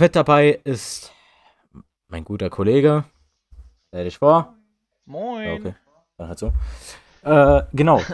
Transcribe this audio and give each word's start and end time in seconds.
mit 0.00 0.16
dabei 0.16 0.60
ist 0.64 1.12
mein 2.08 2.24
guter 2.24 2.50
Kollege. 2.50 3.04
Stell 3.88 4.04
dich 4.04 4.18
vor. 4.18 4.54
Moin. 5.04 5.46
Ja, 5.46 5.52
okay. 5.54 5.74
Dann 6.16 6.28
halt 6.28 6.38
so. 6.38 6.52
Äh, 7.22 7.62
genau. 7.72 8.00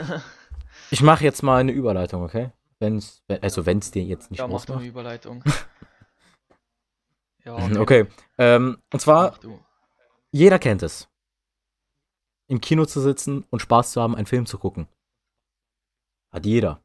Ich 0.91 1.01
mache 1.01 1.25
jetzt 1.25 1.43
mal 1.43 1.59
eine 1.61 1.73
Überleitung, 1.73 2.23
okay? 2.23 2.51
Wenn's, 2.79 3.23
wenn- 3.27 3.43
also 3.43 3.67
wenn 3.67 3.79
es 3.79 3.91
dir 3.91 4.05
jetzt 4.05 4.31
nicht 4.31 4.39
Ja, 4.39 4.47
mach 4.47 4.65
du 4.65 4.75
eine. 4.75 4.85
Überleitung. 4.85 5.43
ja, 7.45 7.59
Mhm, 7.59 7.79
Okay. 7.79 8.07
Ähm, 8.39 8.79
und 8.93 9.01
zwar, 9.01 9.37
jeder 10.31 10.59
kennt 10.59 10.83
es. 10.83 11.09
Im 12.47 12.61
Kino 12.61 12.85
zu 12.85 13.01
sitzen 13.01 13.45
und 13.51 13.61
Spaß 13.61 13.93
zu 13.93 14.03
haben, 14.03 14.15
einen 14.15 14.27
Film 14.27 14.47
zu 14.47 14.59
gucken. 14.59 14.87
Hat 16.31 16.45
jeder. 16.47 16.81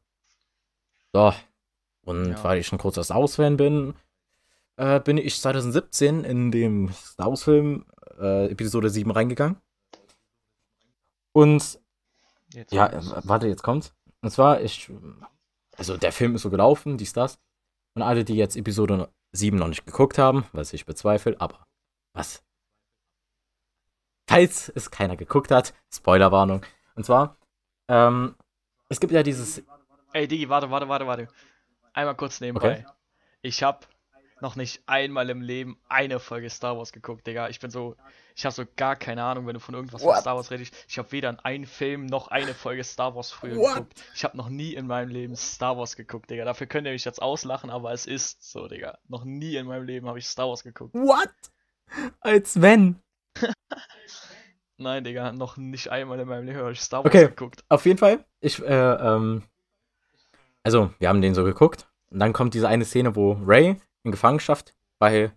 So. 1.12 1.32
Und 2.02 2.30
Ja. 2.32 2.44
weil 2.44 2.58
ich 2.58 2.72
ein 2.72 2.78
großer 2.78 3.04
Star 3.04 3.20
Wars-Fan 3.20 3.58
bin, 3.58 3.94
äh, 4.80 4.98
bin 4.98 5.18
ich 5.18 5.38
2017 5.38 6.24
in 6.24 6.50
dem 6.50 6.90
Star 6.92 7.28
Wars-Film 7.28 7.84
äh, 8.18 8.50
Episode 8.50 8.88
7 8.88 9.10
reingegangen. 9.10 9.60
Und 11.32 11.78
Jetzt 12.52 12.72
Ja, 12.72 12.86
äh, 12.86 13.02
warte, 13.24 13.46
jetzt 13.46 13.62
kommt's. 13.62 13.94
Und 14.22 14.30
zwar, 14.30 14.60
ich, 14.62 14.90
also 15.76 15.96
der 15.96 16.12
Film 16.12 16.34
ist 16.34 16.42
so 16.42 16.50
gelaufen, 16.50 16.96
dies, 16.96 17.12
das. 17.12 17.38
Und 17.94 18.02
alle, 18.02 18.24
die 18.24 18.36
jetzt 18.36 18.56
Episode 18.56 19.12
7 19.32 19.56
noch 19.58 19.68
nicht 19.68 19.84
geguckt 19.84 20.18
haben, 20.18 20.46
was 20.52 20.72
ich 20.72 20.86
bezweifle, 20.86 21.36
aber 21.40 21.66
was? 22.14 22.42
Falls 24.28 24.70
es 24.74 24.90
keiner 24.90 25.16
geguckt 25.16 25.50
hat, 25.50 25.74
Spoilerwarnung. 25.92 26.64
Und 26.94 27.04
zwar, 27.04 27.36
ähm, 27.88 28.34
es 28.88 28.98
gibt 28.98 29.12
ja 29.12 29.22
dieses, 29.22 29.62
Ey, 30.12 30.26
Digi, 30.26 30.48
warte, 30.48 30.70
warte, 30.70 30.88
warte, 30.88 31.06
warte. 31.06 31.28
Einmal 31.92 32.16
kurz 32.16 32.40
nebenbei. 32.40 32.84
Ich 33.42 33.62
hab 33.62 33.86
noch 34.42 34.56
nicht 34.56 34.82
einmal 34.86 35.28
im 35.30 35.40
Leben 35.42 35.78
eine 35.88 36.18
Folge 36.20 36.50
Star 36.50 36.76
Wars 36.76 36.92
geguckt, 36.92 37.26
Digga. 37.26 37.48
Ich 37.48 37.60
bin 37.60 37.70
so, 37.70 37.96
ich 38.34 38.44
habe 38.44 38.54
so 38.54 38.64
gar 38.76 38.96
keine 38.96 39.22
Ahnung, 39.24 39.46
wenn 39.46 39.54
du 39.54 39.60
von 39.60 39.74
irgendwas 39.74 40.02
von 40.02 40.10
What? 40.12 40.20
Star 40.20 40.36
Wars 40.36 40.50
redest. 40.50 40.74
Ich 40.88 40.98
habe 40.98 41.10
weder 41.12 41.30
in 41.30 41.38
einen 41.40 41.66
Film 41.66 42.06
noch 42.06 42.28
eine 42.28 42.54
Folge 42.54 42.84
Star 42.84 43.14
Wars 43.14 43.30
früher 43.30 43.56
What? 43.56 43.74
geguckt. 43.74 44.02
Ich 44.14 44.24
habe 44.24 44.36
noch 44.36 44.48
nie 44.48 44.74
in 44.74 44.86
meinem 44.86 45.08
Leben 45.10 45.36
Star 45.36 45.76
Wars 45.76 45.96
geguckt, 45.96 46.30
Digga. 46.30 46.44
Dafür 46.44 46.66
könnt 46.66 46.86
ihr 46.86 46.92
mich 46.92 47.04
jetzt 47.04 47.20
auslachen, 47.22 47.70
aber 47.70 47.92
es 47.92 48.06
ist 48.06 48.50
so, 48.50 48.68
Digga. 48.68 48.98
Noch 49.08 49.24
nie 49.24 49.56
in 49.56 49.66
meinem 49.66 49.84
Leben 49.84 50.06
habe 50.08 50.18
ich 50.18 50.26
Star 50.26 50.48
Wars 50.48 50.62
geguckt. 50.62 50.94
what? 50.94 51.30
Als 52.20 52.60
wenn. 52.60 52.96
Nein, 54.76 55.04
Digga, 55.04 55.32
noch 55.32 55.56
nicht 55.58 55.88
einmal 55.90 56.18
in 56.20 56.28
meinem 56.28 56.46
Leben 56.46 56.58
habe 56.58 56.72
ich 56.72 56.80
Star 56.80 57.04
Wars 57.04 57.14
Okay. 57.14 57.26
geguckt. 57.28 57.64
Auf 57.68 57.84
jeden 57.84 57.98
Fall, 57.98 58.24
ich, 58.40 58.62
äh, 58.62 58.64
ähm, 58.94 59.42
also, 60.62 60.92
wir 60.98 61.08
haben 61.08 61.20
den 61.20 61.34
so 61.34 61.44
geguckt. 61.44 61.86
Und 62.10 62.18
dann 62.18 62.32
kommt 62.32 62.54
diese 62.54 62.66
eine 62.68 62.84
Szene, 62.84 63.14
wo 63.14 63.32
Ray 63.44 63.76
in 64.04 64.10
Gefangenschaft 64.10 64.74
bei, 64.98 65.32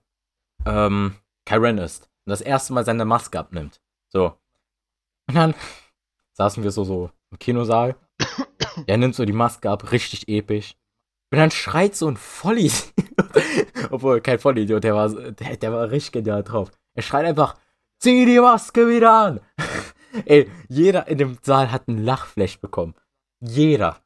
ähm, 0.66 1.16
Kyren 1.46 1.78
ist. 1.78 2.10
Und 2.26 2.30
das 2.32 2.42
erste 2.42 2.74
Mal 2.74 2.86
seine 2.86 3.06
Maske 3.06 3.38
abnimmt. 3.40 3.82
So. 4.10 4.38
Und 5.28 5.36
dann 5.36 5.54
saßen 6.34 6.64
wir 6.64 6.72
so, 6.72 6.84
so 6.84 7.12
im 7.32 7.40
Kinosaal. 7.40 7.96
Er 8.88 8.98
nimmt 8.98 9.14
so 9.14 9.24
die 9.24 9.34
Maske 9.34 9.70
ab, 9.70 9.92
richtig 9.92 10.28
episch. 10.28 10.76
Und 11.32 11.38
dann 11.38 11.52
schreit 11.52 11.96
so 11.96 12.08
ein 12.08 12.18
Vollidiot. 12.18 12.92
Obwohl, 13.92 14.20
kein 14.22 14.40
Vollidiot, 14.40 14.84
der 14.84 14.96
war, 14.96 15.10
der, 15.10 15.58
der 15.58 15.72
war 15.72 15.92
richtig 15.92 16.12
genial 16.14 16.44
drauf. 16.44 16.72
Er 16.96 17.04
schreit 17.04 17.26
einfach, 17.26 17.56
zieh 18.00 18.26
die 18.26 18.40
Maske 18.40 18.88
wieder 18.88 19.12
an. 19.14 19.40
Ey, 20.26 20.50
jeder 20.70 21.08
in 21.08 21.20
dem 21.20 21.38
Saal 21.44 21.72
hat 21.72 21.88
einen 21.88 22.04
Lachflash 22.04 22.60
bekommen. 22.60 22.96
Jeder. 23.42 24.02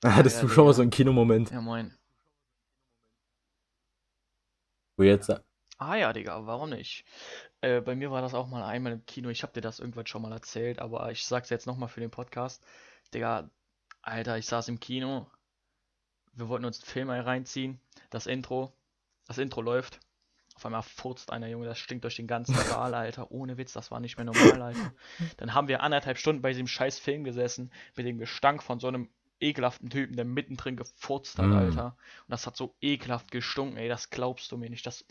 Da 0.00 0.14
hattest 0.14 0.36
Ja, 0.36 0.42
du 0.42 0.48
schon 0.48 0.64
mal 0.64 0.70
Digga. 0.70 0.76
so 0.76 0.82
einen 0.82 0.90
Kinomoment, 0.90 1.50
Ja, 1.50 1.60
moin. 1.60 1.94
Wo 5.00 5.04
jetzt. 5.04 5.32
Ah 5.78 5.94
ja, 5.94 6.12
Digga, 6.12 6.46
warum 6.46 6.70
nicht? 6.70 7.06
Äh, 7.62 7.80
bei 7.80 7.94
mir 7.94 8.10
war 8.10 8.20
das 8.20 8.34
auch 8.34 8.46
mal 8.48 8.62
einmal 8.62 8.92
im 8.92 9.06
Kino. 9.06 9.30
Ich 9.30 9.42
habe 9.42 9.54
dir 9.54 9.62
das 9.62 9.80
irgendwann 9.80 10.06
schon 10.06 10.20
mal 10.20 10.32
erzählt, 10.32 10.78
aber 10.78 11.10
ich 11.10 11.24
sag's 11.24 11.48
jetzt 11.48 11.66
nochmal 11.66 11.88
für 11.88 12.00
den 12.00 12.10
Podcast. 12.10 12.62
Digga, 13.14 13.48
Alter, 14.02 14.36
ich 14.36 14.46
saß 14.46 14.68
im 14.68 14.78
Kino. 14.78 15.26
Wir 16.34 16.48
wollten 16.48 16.66
uns 16.66 16.80
einen 16.80 16.86
Film 16.86 17.10
reinziehen. 17.10 17.80
Das 18.10 18.26
Intro. 18.26 18.72
Das 19.26 19.38
Intro 19.38 19.62
läuft. 19.62 20.00
Auf 20.54 20.66
einmal 20.66 20.82
furzt 20.82 21.32
einer 21.32 21.48
Junge, 21.48 21.64
das 21.64 21.78
stinkt 21.78 22.04
durch 22.04 22.16
den 22.16 22.26
ganzen 22.26 22.54
Saal, 22.68 22.94
Alter. 22.94 23.30
Ohne 23.30 23.56
Witz, 23.56 23.72
das 23.72 23.90
war 23.90 24.00
nicht 24.00 24.18
mehr 24.18 24.26
normal, 24.26 24.60
Alter. 24.60 24.92
Dann 25.38 25.54
haben 25.54 25.68
wir 25.68 25.82
anderthalb 25.82 26.18
Stunden 26.18 26.42
bei 26.42 26.50
diesem 26.50 26.66
scheiß 26.66 26.98
Film 26.98 27.24
gesessen, 27.24 27.72
mit 27.96 28.04
dem 28.04 28.18
Gestank 28.18 28.62
von 28.62 28.80
so 28.80 28.88
einem 28.88 29.08
ekelhaften 29.40 29.90
Typen, 29.90 30.16
der 30.16 30.24
mittendrin 30.24 30.76
gefurzt 30.76 31.38
hat, 31.38 31.46
Mm. 31.46 31.52
Alter. 31.54 31.86
Und 32.26 32.30
das 32.30 32.46
hat 32.46 32.56
so 32.56 32.74
ekelhaft 32.80 33.30
gestunken, 33.30 33.76
ey, 33.78 33.88
das 33.88 34.10
glaubst 34.10 34.50
du 34.52 34.56
mir 34.56 34.70
nicht. 34.70 34.86
Das. 34.86 35.04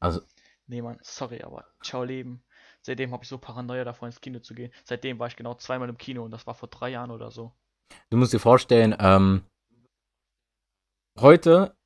Also, 0.00 0.20
Nee, 0.66 0.80
Mann, 0.80 0.98
sorry, 1.02 1.42
aber 1.42 1.66
ciao 1.82 2.04
Leben. 2.04 2.44
Seitdem 2.82 3.12
habe 3.12 3.24
ich 3.24 3.28
so 3.28 3.36
Paranoia 3.38 3.84
davor 3.84 4.06
ins 4.06 4.20
Kino 4.20 4.38
zu 4.38 4.54
gehen. 4.54 4.72
Seitdem 4.84 5.18
war 5.18 5.26
ich 5.26 5.36
genau 5.36 5.54
zweimal 5.54 5.88
im 5.88 5.98
Kino 5.98 6.24
und 6.24 6.30
das 6.30 6.46
war 6.46 6.54
vor 6.54 6.68
drei 6.68 6.90
Jahren 6.90 7.10
oder 7.10 7.30
so. 7.30 7.52
du 8.10 8.16
musst 8.16 8.32
dir 8.32 8.38
vorstellen, 8.38 8.94
ähm, 8.98 9.44
heute, 11.18 11.76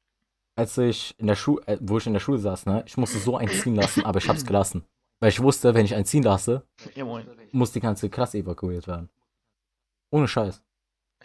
als 0.56 0.76
ich 0.78 1.14
in 1.18 1.26
der 1.26 1.36
Schule, 1.36 1.66
äh, 1.66 1.78
wo 1.80 1.98
ich 1.98 2.06
in 2.06 2.12
der 2.12 2.20
Schule 2.20 2.38
saß, 2.38 2.66
ne, 2.66 2.84
ich 2.86 2.96
musste 2.96 3.18
so 3.18 3.36
einziehen 3.36 3.74
lassen, 3.74 4.04
aber 4.04 4.18
ich 4.18 4.28
hab's 4.28 4.44
gelassen. 4.46 4.84
Weil 5.20 5.30
ich 5.30 5.42
wusste, 5.42 5.74
wenn 5.74 5.86
ich 5.86 5.94
einziehen 5.94 6.22
lasse, 6.22 6.66
Ja, 6.94 7.04
muss 7.52 7.72
die 7.72 7.80
ganze 7.80 8.10
Klasse 8.10 8.38
evakuiert 8.38 8.86
werden. 8.86 9.08
Ohne 10.10 10.28
Scheiß. 10.28 10.62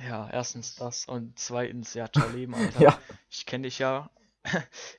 Ja, 0.08 0.30
erstens 0.32 0.76
das 0.76 1.06
und 1.06 1.38
zweitens, 1.38 1.94
ja, 1.94 2.08
ciao 2.12 2.30
Leben, 2.30 2.56
Alter. 2.56 2.82
Ja. 2.82 2.98
Ich 3.30 3.46
kenne 3.46 3.64
dich 3.64 3.80
ja. 3.80 4.10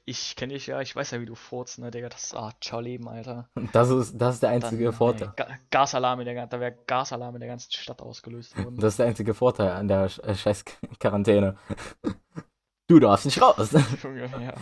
Ich 0.04 0.36
kenne 0.36 0.52
dich 0.54 0.68
ja, 0.68 0.80
ich 0.80 0.94
weiß 0.94 1.10
ja, 1.12 1.20
wie 1.20 1.26
du 1.26 1.34
furzt, 1.34 1.78
ne, 1.80 1.90
Digga. 1.90 2.08
Das 2.08 2.24
ist, 2.24 2.34
ah, 2.36 2.52
ciao 2.60 2.80
Leben, 2.80 3.08
Alter. 3.08 3.48
Das 3.72 3.88
ist, 3.90 4.16
das 4.16 4.34
ist 4.34 4.42
der 4.44 4.50
einzige 4.50 4.84
Dann, 4.84 4.92
Vorteil. 4.92 5.28
ey, 5.28 5.34
Ga 5.36 5.48
Gasalarm 5.70 6.20
in 6.20 6.26
der, 6.26 6.46
da 6.46 6.60
wäre 6.60 6.76
Gasalarm 6.86 7.34
in 7.34 7.40
der 7.40 7.48
ganzen 7.48 7.72
Stadt 7.72 8.00
ausgelöst 8.02 8.56
worden. 8.56 8.76
Das 8.76 8.92
ist 8.94 8.98
der 8.98 9.06
einzige 9.06 9.34
Vorteil 9.34 9.70
an 9.72 9.88
der 9.88 10.04
äh, 10.22 10.34
scheiß 10.34 10.64
Quarantäne. 11.00 11.56
Du 12.88 12.98
darfst 13.00 13.24
nicht 13.24 13.40
raus. 13.40 13.70
Junge, 14.02 14.26
ja. 14.26 14.54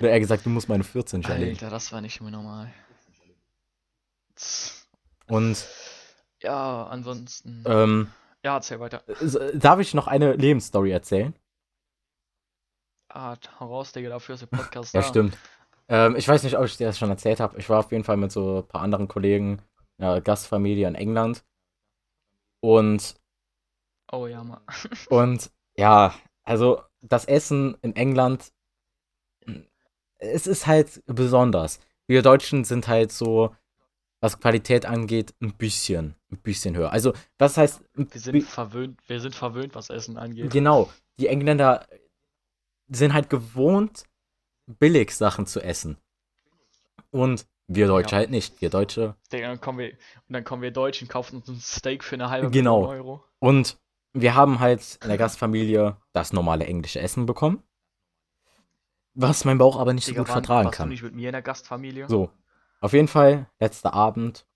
Oder 0.00 0.10
eher 0.10 0.20
gesagt, 0.20 0.46
du 0.46 0.50
musst 0.50 0.68
meine 0.68 0.82
14 0.84 1.18
nicht 1.18 1.28
erleben. 1.28 1.50
Alter, 1.52 1.68
das 1.68 1.92
war 1.92 2.00
nicht 2.00 2.20
mehr 2.22 2.30
normal. 2.30 2.72
Und 5.26 5.66
Ja, 6.40 6.86
ansonsten. 6.86 7.64
ähm, 7.66 8.10
Ja, 8.44 8.56
erzähl 8.56 8.78
weiter. 8.80 9.02
s- 9.08 9.38
darf 9.54 9.80
ich 9.80 9.94
noch 9.94 10.06
eine 10.06 10.34
Lebensstory 10.34 10.90
erzählen? 10.92 11.34
Ah, 13.08 13.36
raus, 13.60 13.92
Digga, 13.92 14.10
dafür 14.10 14.34
ist 14.34 14.40
der 14.42 14.46
Podcast 14.58 14.94
Ja, 14.94 15.00
da. 15.00 15.02
stimmt. 15.02 15.38
Ähm, 15.88 16.16
ich 16.16 16.26
weiß 16.28 16.42
nicht, 16.42 16.56
ob 16.58 16.64
ich 16.64 16.76
dir 16.76 16.86
das 16.86 16.98
schon 16.98 17.10
erzählt 17.10 17.40
habe. 17.40 17.58
Ich 17.58 17.68
war 17.68 17.80
auf 17.80 17.92
jeden 17.92 18.04
Fall 18.04 18.16
mit 18.16 18.32
so 18.32 18.58
ein 18.58 18.68
paar 18.68 18.82
anderen 18.82 19.08
Kollegen, 19.08 19.62
ja, 19.98 20.18
Gastfamilie 20.20 20.88
in 20.88 20.94
England. 20.94 21.44
Und, 22.60 23.14
Oh 24.12 24.26
ja, 24.26 24.42
Mann. 24.44 24.62
und 25.10 25.50
ja, 25.76 26.14
also 26.44 26.82
das 27.00 27.24
Essen 27.26 27.76
in 27.82 27.96
England, 27.96 28.52
es 30.18 30.46
ist 30.46 30.66
halt 30.66 31.02
besonders. 31.06 31.80
Wir 32.06 32.22
Deutschen 32.22 32.64
sind 32.64 32.88
halt 32.88 33.12
so, 33.12 33.54
was 34.24 34.40
Qualität 34.40 34.86
angeht, 34.86 35.34
ein 35.42 35.52
bisschen, 35.52 36.14
ein 36.32 36.38
bisschen 36.38 36.74
höher. 36.74 36.90
Also, 36.90 37.12
das 37.36 37.58
heißt, 37.58 37.82
Wir 37.94 38.06
sind 38.20 38.42
verwöhnt, 38.42 38.98
wir 39.06 39.20
sind 39.20 39.34
verwöhnt, 39.34 39.74
was 39.74 39.90
Essen 39.90 40.16
angeht. 40.16 40.50
Genau, 40.50 40.88
die 41.18 41.26
Engländer 41.26 41.86
sind 42.88 43.12
halt 43.12 43.28
gewohnt, 43.28 44.04
billig 44.66 45.10
Sachen 45.14 45.44
zu 45.46 45.60
essen. 45.60 45.98
Und 47.10 47.46
wir 47.66 47.86
Deutsche 47.86 48.12
Ja. 48.12 48.18
halt 48.20 48.30
nicht. 48.30 48.60
Wir 48.62 48.70
Deutsche. 48.70 49.14
Dann 49.30 49.60
kommen 49.60 49.78
wir, 49.80 49.90
und 49.90 50.32
dann 50.32 50.44
kommen 50.44 50.62
wir 50.62 50.70
Deutschen, 50.70 51.06
kaufen 51.06 51.36
uns 51.36 51.48
ein 51.48 51.60
Steak 51.60 52.02
für 52.02 52.14
eine 52.16 52.30
halbe 52.30 52.50
Genau. 52.50 52.80
Million 52.80 52.96
Euro. 52.96 53.24
Und 53.40 53.78
wir 54.14 54.34
haben 54.34 54.58
halt 54.60 54.98
in 55.02 55.08
der 55.08 55.18
Gastfamilie 55.18 55.98
das 56.12 56.32
normale 56.32 56.64
englische 56.66 57.00
Essen 57.00 57.26
bekommen. 57.26 57.62
Was 59.14 59.44
mein 59.44 59.58
Bauch 59.58 59.78
aber 59.78 59.92
nicht 59.92 60.06
so 60.06 60.12
Digga, 60.12 60.22
gut 60.22 60.28
waren- 60.30 60.34
vertragen 60.44 60.64
warst 60.66 60.78
du 60.78 60.82
kann. 60.82 60.88
nicht 60.88 61.02
mit 61.02 61.14
mir 61.14 61.28
in 61.28 61.32
der 61.32 61.42
Gastfamilie? 61.42 62.08
So, 62.08 62.30
auf 62.84 62.92
jeden 62.92 63.08
Fall, 63.08 63.48
letzter 63.58 63.94
Abend. 63.94 64.46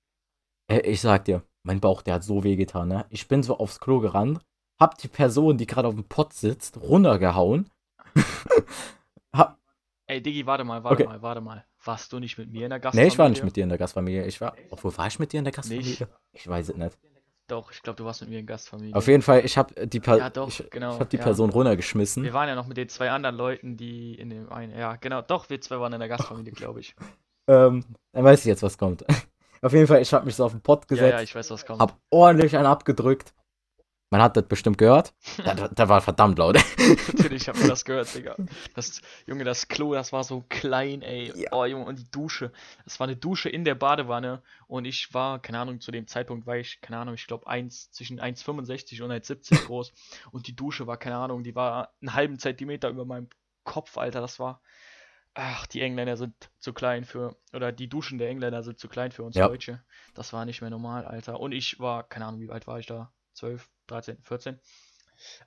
Äh, 0.71 0.81
Ich 0.81 1.01
sag 1.01 1.25
dir, 1.25 1.43
mein 1.63 1.81
Bauch, 1.81 2.03
der 2.03 2.15
hat 2.15 2.25
so 2.25 2.45
weh 2.45 2.57
getan, 2.57 2.89
ne? 2.89 3.07
Ich 3.09 3.27
bin 3.27 3.43
so 3.43 3.57
aufs 3.59 3.81
Klo 3.81 4.01
gerannt, 4.01 4.41
hab 4.79 4.99
die 4.99 5.09
Person, 5.09 5.57
die 5.57 5.67
gerade 5.67 5.89
auf 5.89 5.95
dem 5.95 6.05
Pott 6.05 6.35
sitzt, 6.35 6.77
runtergehauen. 6.77 7.71
hab, 9.33 9.59
Ey, 10.07 10.23
Diggi, 10.23 10.45
warte 10.47 10.65
mal, 10.65 10.85
warte 10.85 11.05
Okay. 11.05 11.09
mal, 11.11 11.23
warte 11.23 11.41
mal. 11.41 11.65
Warst 11.85 12.13
du 12.13 12.19
nicht 12.19 12.37
mit 12.37 12.51
mir 12.51 12.65
in 12.65 12.71
der 12.71 12.79
nee, 12.79 12.83
Gastfamilie? 12.83 13.09
ich 13.09 13.19
war 13.19 13.29
nicht 13.31 13.45
mit 13.45 13.57
dir 13.57 13.63
in 13.63 13.69
der 13.71 13.79
Gastfamilie. 13.79 14.27
Ich 14.27 14.41
war, 14.41 14.55
obwohl, 14.71 14.97
war 14.99 15.07
ich 15.07 15.19
mit 15.19 15.33
dir 15.33 15.39
in 15.39 15.45
der 15.45 15.53
Gastfamilie? 15.53 16.09
Ich 16.33 16.49
weiß 16.49 16.69
es 16.69 16.77
nicht. 16.77 16.99
Doch, 17.47 17.73
ich 17.73 17.81
glaube, 17.81 17.97
du 17.97 18.05
warst 18.05 18.21
mit 18.21 18.29
mir 18.29 18.41
in 18.41 18.47
der 18.47 18.55
Gastfamilie. 18.55 18.95
Auf 18.95 19.07
jeden 19.07 19.23
Fall, 19.23 19.43
ich 19.45 19.57
hab 19.57 19.73
die, 19.91 20.01
per 20.01 20.19
Ja, 20.19 20.29
doch, 20.29 20.49
ich, 20.49 20.69
genau, 20.71 20.95
ich 20.95 21.01
hab 21.01 21.09
die 21.09 21.17
ja. 21.17 21.23
Person 21.23 21.49
runtergeschmissen. 21.49 22.23
Wir 22.25 22.35
waren 22.35 22.49
ja 22.49 22.55
noch 22.55 22.67
mit 22.67 22.77
den 22.77 22.91
zwei 22.91 23.11
anderen 23.11 23.37
Leuten, 23.37 23.79
die 23.79 24.15
in 24.17 24.29
dem 24.29 24.53
einen. 24.53 24.77
Ja, 24.79 24.97
genau, 24.97 25.23
doch, 25.23 25.49
wir 25.49 25.61
zwei 25.63 25.81
waren 25.81 25.93
in 25.95 26.01
der 26.01 26.09
Gastfamilie, 26.09 26.53
glaube 26.55 26.81
ich. 26.81 26.95
Ähm, 27.49 27.85
dann 28.13 28.25
weiß 28.25 28.41
ich 28.41 28.47
jetzt, 28.47 28.63
was 28.63 28.79
kommt. 28.79 29.05
Auf 29.63 29.73
jeden 29.73 29.87
Fall, 29.89 30.01
ich 30.01 30.13
hab 30.13 30.25
mich 30.25 30.37
so 30.37 30.45
auf 30.45 30.53
den 30.53 30.61
Pott 30.61 30.83
Ja, 30.83 30.87
gesetzt, 30.87 31.13
ja, 31.13 31.21
ich 31.23 31.35
weiß, 31.35 31.51
was 31.51 31.67
kommt. 31.67 31.81
hab 31.81 31.99
ordentlich 32.11 32.57
einen 32.57 32.67
abgedrückt. 32.67 33.35
Man 34.11 34.23
hat 34.23 34.37
das 34.37 34.47
bestimmt 34.47 34.79
gehört. 34.79 35.15
Da, 35.45 35.55
da, 35.69 35.89
war 35.89 36.01
verdammt 36.01 36.39
laut. 36.39 36.57
Natürlich, 37.13 37.43
ich 37.43 37.49
hab 37.49 37.59
mir 37.59 37.67
das 37.67 37.85
gehört, 37.85 38.15
Digga. 38.15 38.37
Das, 38.75 39.01
Junge, 39.27 39.45
das 39.45 39.69
Klo, 39.69 39.95
das 39.95 40.13
war 40.13 40.25
so 40.25 40.45
klein, 40.49 41.03
ey. 41.03 41.33
Ja. 41.35 41.53
Oh, 41.53 41.65
Junge, 41.65 41.87
und 41.87 41.99
die 41.99 42.11
Dusche. 42.11 42.53
Das 42.85 43.01
war 43.01 43.07
eine 43.07 43.17
Dusche 43.17 43.49
in 43.49 43.65
der 43.65 43.75
Badewanne. 43.75 44.43
Und 44.67 44.85
ich 44.85 45.13
war, 45.13 45.41
keine 45.41 45.59
Ahnung, 45.59 45.81
zu 45.81 45.91
dem 45.91 46.07
Zeitpunkt 46.07 46.47
war 46.47 46.57
ich, 46.57 46.81
keine 46.81 46.99
Ahnung, 46.99 47.15
ich 47.15 47.27
glaube, 47.27 47.45
zwischen 47.91 48.21
1,65 48.21 49.03
und 49.03 49.11
1,70 49.11 49.67
groß. 49.67 49.93
Und 50.31 50.47
die 50.47 50.57
Dusche 50.57 50.87
war, 50.87 50.97
keine 50.97 51.17
Ahnung, 51.17 51.43
die 51.43 51.55
war 51.55 51.93
einen 52.01 52.15
halben 52.15 52.39
Zentimeter 52.39 52.89
über 52.89 53.05
meinem 53.05 53.29
Kopf, 53.65 53.99
Alter. 53.99 54.21
Das 54.21 54.39
war. 54.39 54.63
Ach, 55.41 55.67
die 55.69 55.83
Engländer 55.83 56.17
sind 56.17 56.35
zu 56.59 56.73
klein 56.73 57.05
für. 57.05 57.37
Oder 57.53 57.71
die 57.71 57.89
Duschen 57.89 58.19
der 58.19 58.29
Engländer 58.29 58.65
sind 58.65 58.81
zu 58.81 58.89
klein 58.89 59.13
für 59.13 59.23
uns 59.23 59.37
Ja. 59.37 59.47
Deutsche. 59.47 59.81
Das 60.15 60.33
war 60.33 60.45
nicht 60.45 60.61
mehr 60.63 60.71
normal, 60.71 61.05
Alter. 61.05 61.39
Und 61.39 61.53
ich 61.53 61.79
war, 61.79 62.03
keine 62.03 62.27
Ahnung, 62.27 62.41
wie 62.41 62.51
alt 62.51 62.67
war 62.67 62.81
ich 62.81 62.87
da? 62.87 63.13
12, 63.35 63.71
13, 63.87 64.19
14? 64.23 64.59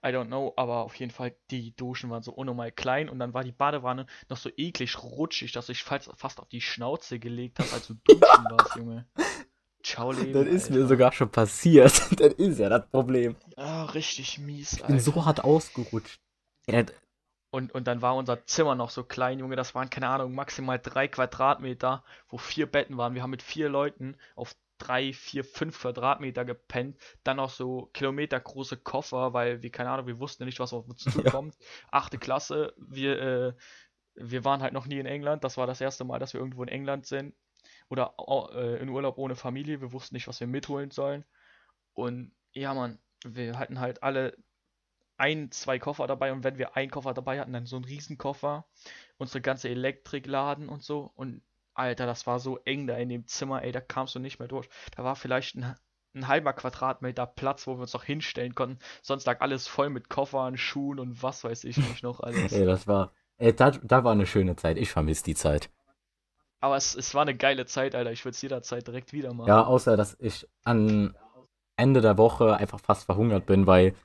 I 0.04 0.08
don't 0.08 0.28
know, 0.28 0.54
aber 0.56 0.78
auf 0.84 0.96
jeden 0.96 1.12
Fall, 1.12 1.36
die 1.50 1.76
Duschen 1.76 2.10
waren 2.10 2.24
so 2.24 2.32
unnormal 2.32 2.72
klein 2.72 3.10
und 3.10 3.20
dann 3.20 3.34
war 3.34 3.44
die 3.44 3.52
Badewanne 3.52 4.06
noch 4.30 4.38
so 4.38 4.50
eklig 4.56 5.02
rutschig, 5.04 5.52
dass 5.52 5.68
ich 5.70 5.84
fast, 5.84 6.10
fast 6.18 6.40
auf 6.40 6.48
die 6.50 6.62
Schnauze 6.62 7.20
gelegt 7.20 7.60
habe, 7.60 7.72
als 7.74 7.88
du 7.88 7.96
duschen 7.96 8.20
warst, 8.50 8.76
Junge. 8.78 9.08
Ciao, 9.84 10.12
Leben. 10.14 10.34
Das 10.34 10.46
ist 10.48 10.70
mir 10.70 10.78
Alter. 10.78 10.88
sogar 10.88 11.12
schon 11.12 11.30
passiert. 11.32 11.92
Das 12.18 12.34
ist 12.36 12.60
ja 12.60 12.70
das 12.70 12.88
Problem. 12.90 13.36
Ah, 13.58 13.84
richtig 13.86 14.40
mies, 14.40 14.74
Ich 14.74 14.84
bin 14.84 14.92
Alter. 14.96 15.00
so 15.04 15.26
hart 15.26 15.44
ausgerutscht. 15.44 16.20
Ja, 17.51 17.57
Und, 17.57 17.71
und 17.74 17.88
dann 17.88 18.01
war 18.01 18.15
unser 18.15 18.45
Zimmer 18.45 18.75
noch 18.75 18.89
so 18.89 19.03
klein, 19.03 19.39
Junge. 19.39 19.56
Das 19.56 19.75
waren, 19.75 19.89
keine 19.89 20.09
Ahnung, 20.09 20.33
maximal 20.33 20.80
drei 20.80 21.07
Quadratmeter, 21.07 22.03
wo 22.30 22.38
vier 22.38 22.65
Betten 22.71 22.98
waren. 22.98 23.13
Wir 23.15 23.24
haben 23.24 23.31
mit 23.31 23.44
vier 23.44 23.69
Leuten 23.69 24.18
auf 24.36 24.56
drei, 24.77 25.13
vier, 25.13 25.44
fünf 25.44 25.80
Quadratmeter 25.81 26.45
gepennt. 26.45 26.98
Dann 27.24 27.38
noch 27.38 27.50
so 27.51 27.89
kilometergroße 27.94 28.77
Koffer, 28.77 29.33
weil 29.33 29.62
wir, 29.62 29.71
keine 29.71 29.92
Ahnung, 29.92 30.07
wir 30.07 30.19
wussten 30.19 30.44
ja 30.44 30.45
nicht, 30.45 30.59
was 30.59 30.74
auf 30.74 30.88
uns 30.88 31.03
zukommt. 31.06 31.57
Achte 31.92 32.18
Klasse, 32.18 32.74
wir, 32.77 33.21
äh, 33.21 33.53
wir 34.15 34.45
waren 34.45 34.62
halt 34.62 34.74
noch 34.74 34.88
nie 34.88 35.00
in 35.00 35.06
England. 35.06 35.44
Das 35.44 35.57
war 35.57 35.68
das 35.68 35.81
erste 35.81 36.03
Mal, 36.03 36.19
dass 36.19 36.33
wir 36.33 36.39
irgendwo 36.39 36.63
in 36.63 36.69
England 36.69 37.06
sind. 37.06 37.36
Oder 37.89 38.15
äh, 38.53 38.81
in 38.81 38.89
Urlaub 38.89 39.18
ohne 39.18 39.36
Familie. 39.36 39.81
Wir 39.81 39.92
wussten 39.94 40.15
nicht, 40.15 40.27
was 40.27 40.39
wir 40.39 40.48
mitholen 40.48 40.92
sollen. 40.92 41.25
Und 41.94 42.31
ja, 42.53 42.74
Mann, 42.74 43.00
wir 43.25 43.59
hatten 43.59 43.80
halt 43.80 44.03
alle 44.03 44.38
ein, 45.22 45.52
zwei 45.52 45.78
Koffer 45.78 46.08
dabei 46.08 46.34
und 46.34 46.44
wenn 46.44 46.58
wir 46.58 46.76
einen 46.76 46.90
Koffer 46.90 47.14
dabei 47.14 47.40
hatten, 47.40 47.54
dann 47.54 47.68
so 47.68 47.76
einen 47.76 47.86
Riesenkoffer, 47.86 48.66
unsere 49.18 49.40
ganze 49.40 49.70
Elektrik 49.70 50.26
laden 50.26 50.68
und 50.68 50.84
so 50.84 51.12
und 51.16 51.44
Alter, 51.76 52.08
das 52.08 52.26
war 52.26 52.40
so 52.40 52.58
eng 52.66 52.88
da 52.88 52.98
in 52.98 53.08
dem 53.08 53.28
Zimmer, 53.28 53.62
ey, 53.62 53.72
da 53.72 53.80
kamst 53.80 54.16
du 54.16 54.20
nicht 54.20 54.40
mehr 54.40 54.48
durch. 54.48 54.68
Da 54.96 55.04
war 55.04 55.16
vielleicht 55.16 55.56
ein, 55.56 55.76
ein 56.16 56.28
halber 56.28 56.54
Quadratmeter 56.54 57.26
Platz, 57.28 57.66
wo 57.68 57.76
wir 57.76 57.82
uns 57.82 57.94
noch 57.94 58.04
hinstellen 58.04 58.56
konnten. 58.56 58.80
Sonst 59.02 59.26
lag 59.26 59.40
alles 59.42 59.68
voll 59.68 59.90
mit 59.90 60.10
Koffern, 60.10 60.58
Schuhen 60.58 61.00
und 61.00 61.24
was 61.24 61.44
weiß 61.44 61.64
ich 61.64 61.78
nicht 61.78 62.04
noch 62.04 62.20
alles. 62.20 62.52
ey, 62.52 62.66
das 62.66 62.88
war. 62.88 63.14
Ey, 63.38 63.56
das, 63.56 63.80
das 63.84 64.04
war 64.04 64.12
eine 64.12 64.26
schöne 64.26 64.56
Zeit. 64.56 64.78
Ich 64.78 64.90
vermisse 64.90 65.24
die 65.24 65.36
Zeit. 65.36 65.70
Aber 66.60 66.76
es, 66.76 66.94
es 66.96 67.14
war 67.14 67.22
eine 67.22 67.36
geile 67.36 67.66
Zeit, 67.66 67.96
Alter. 67.96 68.12
Ich 68.12 68.26
würde 68.26 68.36
es 68.36 68.42
jederzeit 68.42 68.86
direkt 68.86 69.14
wieder 69.14 69.34
machen. 69.34 69.48
Ja, 69.48 69.64
außer 69.64 69.96
dass 69.96 70.18
ich 70.20 70.48
an 70.64 71.16
Ende 71.78 72.02
der 72.02 72.18
Woche 72.18 72.58
einfach 72.58 72.80
fast 72.80 73.06
verhungert 73.06 73.46
bin, 73.46 73.66
weil 73.66 73.96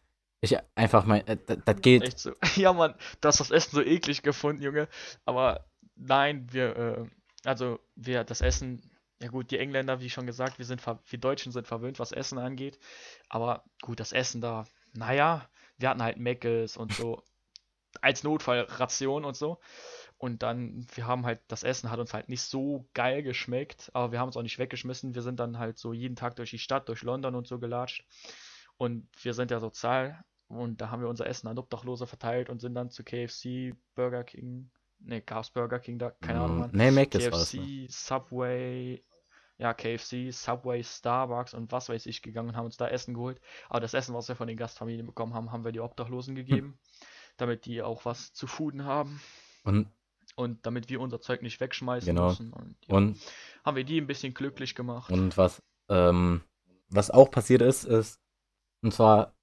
ich 0.41 0.57
einfach 0.75 1.05
mein. 1.07 1.27
äh, 1.27 1.37
Das, 1.47 1.59
das 1.65 1.81
geht. 1.81 2.03
Echt 2.03 2.19
so. 2.19 2.33
Ja, 2.57 2.73
Mann, 2.73 2.95
du 3.21 3.29
hast 3.29 3.41
das 3.41 3.51
Essen 3.51 3.77
so 3.77 3.83
eklig 3.83 4.23
gefunden, 4.23 4.63
Junge. 4.63 4.89
Aber 5.25 5.67
nein, 5.97 6.47
wir, 6.53 6.77
äh, 6.77 7.05
also 7.45 7.81
wir, 7.95 8.25
das 8.25 8.41
Essen, 8.41 8.91
ja 9.23 9.29
gut, 9.29 9.51
die 9.51 9.59
Engländer, 9.59 10.01
wie 10.01 10.11
schon 10.11 10.27
gesagt, 10.27 10.59
wir 10.59 10.65
sind, 10.67 10.85
wir 10.87 11.19
Deutschen 11.19 11.53
sind 11.53 11.67
verwöhnt, 11.67 11.99
was 11.99 12.13
Essen 12.13 12.39
angeht. 12.39 12.79
Aber 13.29 13.65
gut, 13.83 14.01
das 14.01 14.13
Essen 14.13 14.41
da, 14.41 14.65
naja, 14.93 15.49
wir 15.79 15.89
hatten 15.91 16.03
halt 16.03 16.19
Meckes 16.19 16.77
und 16.77 16.93
so 16.93 17.23
als 18.03 18.23
Notfallration 18.25 19.25
und 19.25 19.37
so. 19.37 19.59
Und 20.19 20.43
dann, 20.43 20.87
wir 20.95 21.07
haben 21.07 21.27
halt, 21.27 21.41
das 21.49 21.63
Essen 21.63 21.91
hat 21.91 21.99
uns 21.99 22.15
halt 22.15 22.29
nicht 22.29 22.43
so 22.43 22.89
geil 22.95 23.23
geschmeckt, 23.23 23.91
aber 23.95 24.13
wir 24.13 24.21
haben 24.21 24.31
es 24.31 24.37
auch 24.37 24.43
nicht 24.43 24.59
weggeschmissen. 24.59 25.15
Wir 25.15 25.23
sind 25.23 25.41
dann 25.41 25.59
halt 25.59 25.79
so 25.79 25.93
jeden 25.93 26.17
Tag 26.17 26.37
durch 26.37 26.51
die 26.51 26.59
Stadt, 26.59 26.89
durch 26.89 27.03
London 27.03 27.35
und 27.35 27.47
so 27.47 27.59
gelatscht. 27.59 28.05
Und 28.79 29.09
wir 29.23 29.35
sind 29.35 29.51
ja 29.51 29.61
sozial 29.61 30.23
und 30.49 30.81
da 30.81 30.91
haben 30.91 31.01
wir 31.03 31.09
unser 31.09 31.27
Essen 31.27 31.49
an 31.49 31.59
Obdachlose 31.59 32.07
verteilt 32.07 32.51
und 32.51 32.61
sind 32.61 32.75
dann 32.75 32.91
zu 32.91 33.05
KFC, 33.05 33.75
Burger 33.95 34.23
King, 34.25 34.71
ne, 34.99 35.23
gab's 35.23 35.51
Burger 35.51 35.79
King 35.79 35.99
da, 35.99 36.11
keine 36.11 36.41
Ahnung, 36.41 36.59
Mann. 36.59 36.71
Nee, 36.73 36.91
Mac 36.91 37.15
ist 37.15 37.33
was. 37.33 37.51
KFC, 37.53 37.57
Ne? 37.61 37.87
Subway, 37.91 39.03
ja, 39.59 39.73
KFC, 39.73 40.31
Subway, 40.33 40.83
Starbucks 40.85 41.55
und 41.55 41.73
was 41.73 41.89
weiß 41.89 42.05
ich 42.07 42.21
gegangen 42.23 42.51
und 42.51 42.57
haben 42.57 42.67
uns 42.67 42.77
da 42.77 42.89
Essen 42.89 43.15
geholt. 43.15 43.41
Aber 43.71 43.81
das 43.81 43.95
Essen, 43.95 44.15
was 44.15 44.29
wir 44.29 44.37
von 44.37 44.47
den 44.49 44.57
Gastfamilien 44.59 45.07
bekommen 45.07 45.33
haben, 45.35 45.51
haben 45.53 45.65
wir 45.65 45.73
die 45.73 45.81
Obdachlosen 45.81 46.35
gegeben, 46.35 46.79
damit 47.39 47.65
die 47.65 47.83
auch 47.83 48.05
was 48.05 48.33
zu 48.35 48.47
fooden 48.47 48.85
haben 48.85 49.21
Und, 49.65 49.89
und 50.35 50.67
damit 50.67 50.91
wir 50.91 51.01
unser 51.01 51.21
Zeug 51.23 51.41
nicht 51.43 51.59
wegschmeißen 51.61 52.07
Genau. 52.15 52.29
müssen. 52.29 52.53
Und 52.53 52.77
ja, 52.87 52.95
und, 52.97 53.19
haben 53.65 53.77
wir 53.77 53.85
die 53.85 53.99
ein 53.99 54.07
bisschen 54.07 54.35
glücklich 54.35 54.75
gemacht. 54.75 55.11
und 55.11 55.37
was, 55.39 55.63
ähm, 55.89 56.43
was 56.91 57.11
auch 57.11 57.31
passiert 57.31 57.63
ist, 57.63 57.85
ist, 57.85 58.21
und 58.83 58.93
zwar, 58.93 59.35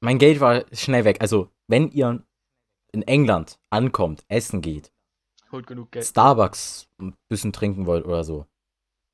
mein 0.00 0.18
Geld 0.18 0.40
war 0.40 0.64
schnell 0.72 1.04
weg. 1.04 1.20
Also, 1.20 1.50
wenn 1.66 1.90
ihr 1.90 2.24
in 2.92 3.02
England 3.02 3.58
ankommt, 3.70 4.24
essen 4.28 4.60
geht, 4.62 4.92
Holt 5.50 5.66
genug 5.66 5.90
Geld. 5.92 6.04
Starbucks 6.04 6.88
ein 6.98 7.16
bisschen 7.28 7.52
trinken 7.52 7.86
wollt 7.86 8.04
oder 8.04 8.22
so, 8.24 8.46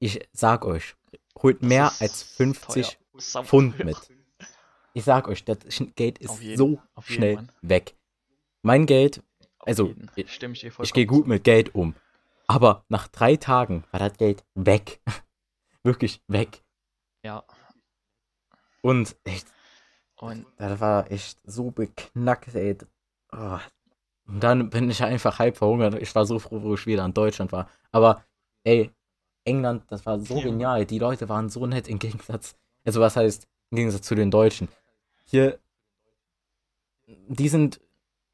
ich 0.00 0.28
sag 0.32 0.64
euch, 0.64 0.96
holt 1.40 1.62
mehr 1.62 1.92
als 2.00 2.22
50 2.22 2.84
teuer. 2.86 2.94
Sau 3.16 3.42
Pfund 3.44 3.78
mit. 3.84 3.96
Ich 4.94 5.04
sag 5.04 5.28
euch, 5.28 5.44
das 5.44 5.58
Geld 5.94 6.18
ist 6.18 6.40
jeden, 6.40 6.56
so 6.56 6.68
jeden, 6.68 6.80
schnell 7.02 7.34
Mann. 7.36 7.52
weg. 7.62 7.96
Mein 8.62 8.86
Geld, 8.86 9.22
also, 9.60 9.86
jeden. 9.88 10.10
ich- 10.16 10.40
ich 10.82 10.92
gehe 10.92 11.06
gut 11.06 11.26
mit 11.28 11.44
Geld 11.44 11.74
um. 11.74 11.94
Aber 12.46 12.84
nach 12.88 13.08
drei 13.08 13.36
Tagen 13.36 13.84
war 13.92 14.00
das 14.00 14.16
Geld 14.18 14.44
weg. 14.54 15.00
Wirklich 15.84 16.20
weg. 16.28 16.62
Ja, 17.24 17.44
Und 18.84 19.16
echt, 19.24 19.46
und 20.16 20.44
das 20.58 20.78
war 20.78 21.10
echt 21.10 21.38
so 21.44 21.70
beknackt, 21.70 22.54
ey. 22.54 22.76
Oh. 23.32 23.58
Und 24.26 24.40
dann 24.44 24.68
bin 24.68 24.90
ich 24.90 25.02
einfach 25.02 25.38
halb 25.38 25.56
verhungert. 25.56 25.94
Ich 26.02 26.14
war 26.14 26.26
so 26.26 26.38
froh, 26.38 26.60
wo 26.62 26.74
ich 26.74 26.84
wieder 26.86 27.02
in 27.06 27.14
Deutschland 27.14 27.50
war. 27.50 27.70
Aber, 27.92 28.22
ey, 28.62 28.90
England, 29.44 29.84
das 29.88 30.04
war 30.04 30.20
so 30.20 30.36
Ja. 30.36 30.42
genial. 30.44 30.84
Die 30.84 30.98
Leute 30.98 31.30
waren 31.30 31.48
so 31.48 31.66
nett 31.66 31.88
im 31.88 31.98
Gegensatz. 31.98 32.56
Also, 32.84 33.00
was 33.00 33.16
heißt, 33.16 33.48
im 33.70 33.76
Gegensatz 33.76 34.06
zu 34.06 34.14
den 34.14 34.30
Deutschen. 34.30 34.68
Hier, 35.24 35.58
die 37.06 37.48
sind 37.48 37.80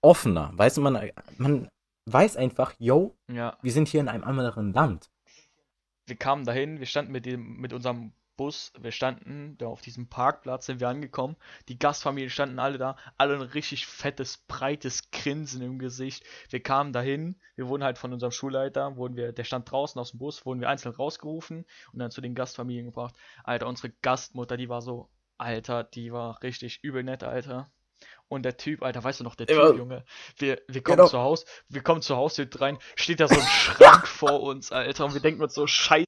offener. 0.01 0.51
Weißt 0.55 0.77
du, 0.77 0.81
man, 0.81 1.11
man 1.39 1.69
weiß 2.07 2.37
einfach, 2.37 2.75
yo, 2.79 3.15
ja, 3.29 3.57
wir 3.63 3.71
sind 3.73 3.87
hier 3.87 4.01
in 4.01 4.09
einem 4.09 4.25
anderen 4.25 4.73
Land. 4.73 5.11
wir 6.07 6.17
kamen 6.17 6.45
dahin, 6.45 6.81
wir 6.81 6.87
standen 6.87 7.13
mit 7.13 7.25
dem, 7.25 7.59
mit 7.59 7.73
unserem 7.73 8.13
Bus, 8.37 8.73
wir 8.79 8.91
standen 8.93 9.57
da 9.59 9.67
auf 9.67 9.81
diesem 9.83 10.09
Parkplatz, 10.09 10.67
sind 10.67 10.81
wir 10.81 10.89
angekommen. 10.89 11.37
Die 11.69 11.79
Gastfamilien 11.79 12.31
standen 12.31 12.59
alle 12.59 12.79
da, 12.79 12.97
alle 13.19 13.35
ein 13.35 13.43
richtig 13.43 13.87
fettes, 13.87 14.39
breites 14.49 15.11
Grinsen 15.11 15.61
im 15.63 15.79
Gesicht. 15.79 16.25
Wir 16.49 16.63
kamen 16.63 16.93
dahin, 16.93 17.39
wir 17.57 17.69
wurden 17.69 17.85
halt 17.85 17.99
von 17.99 18.13
unserem 18.13 18.33
Schulleiter, 18.33 18.97
wurden 18.97 19.17
wir, 19.17 19.33
der 19.33 19.45
stand 19.45 19.71
draußen 19.71 20.01
aus 20.01 20.13
dem 20.13 20.19
Bus, 20.19 20.47
wurden 20.47 20.61
wir 20.61 20.69
einzeln 20.71 20.95
rausgerufen 20.95 21.67
und 21.93 21.99
dann 21.99 22.11
zu 22.11 22.21
den 22.21 22.35
Gastfamilien 22.35 22.87
gebracht. 22.87 23.15
Alter, 23.45 23.67
unsere 23.67 23.91
Gastmutter, 24.03 24.57
die 24.57 24.69
war 24.69 24.81
so, 24.83 25.11
Alter, 25.37 25.85
die 25.85 26.13
war 26.13 26.43
richtig 26.43 26.83
übel 26.83 27.03
nett, 27.03 27.23
Alter. 27.25 27.71
Und 28.29 28.45
der 28.45 28.57
Typ, 28.57 28.83
Alter, 28.83 29.03
weißt 29.05 29.21
du 29.21 29.25
noch, 29.25 29.35
der 29.35 29.47
Typ, 29.49 29.57
Ja. 29.59 29.73
Junge, 29.73 30.05
wir, 30.39 30.63
wir 30.69 30.83
kommen 30.83 30.99
Genau. 30.99 31.09
zu 31.09 31.19
Haus, 31.19 31.45
wir 31.69 31.83
kommen 31.83 32.01
zur 32.01 32.17
Haustür 32.17 32.49
rein, 32.59 32.79
steht 32.95 33.21
da 33.21 33.29
so 33.29 33.35
ein 33.35 33.47
Schrank 33.47 34.07
vor 34.09 34.41
uns, 34.41 34.73
Alter, 34.73 35.05
und 35.05 35.15
wir 35.15 35.21
denken 35.21 35.43
uns 35.43 35.53
so, 35.55 35.67
scheiße, 35.67 36.07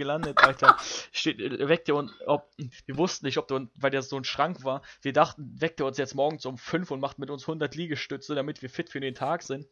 gelandet, 0.00 0.42
Alter. 0.42 0.76
Steht, 1.12 1.38
weckt 1.38 1.88
er 1.88 1.94
uns, 1.94 2.12
ob, 2.26 2.50
wir 2.86 2.96
wussten 2.96 3.26
nicht, 3.26 3.38
ob 3.38 3.46
der, 3.46 3.68
weil 3.74 3.90
der 3.90 4.02
so 4.02 4.16
ein 4.16 4.24
Schrank 4.24 4.64
war, 4.64 4.82
wir 5.02 5.12
dachten, 5.12 5.60
weckt 5.60 5.78
er 5.78 5.86
uns 5.86 5.98
jetzt 5.98 6.14
morgens 6.14 6.46
um 6.46 6.58
5 6.58 6.90
und 6.90 7.00
macht 7.00 7.18
mit 7.18 7.30
uns 7.30 7.42
100 7.42 7.74
Liegestütze, 7.76 8.34
damit 8.34 8.62
wir 8.62 8.70
fit 8.70 8.88
für 8.88 9.00
den 9.00 9.14
Tag 9.14 9.42
sind. 9.42 9.68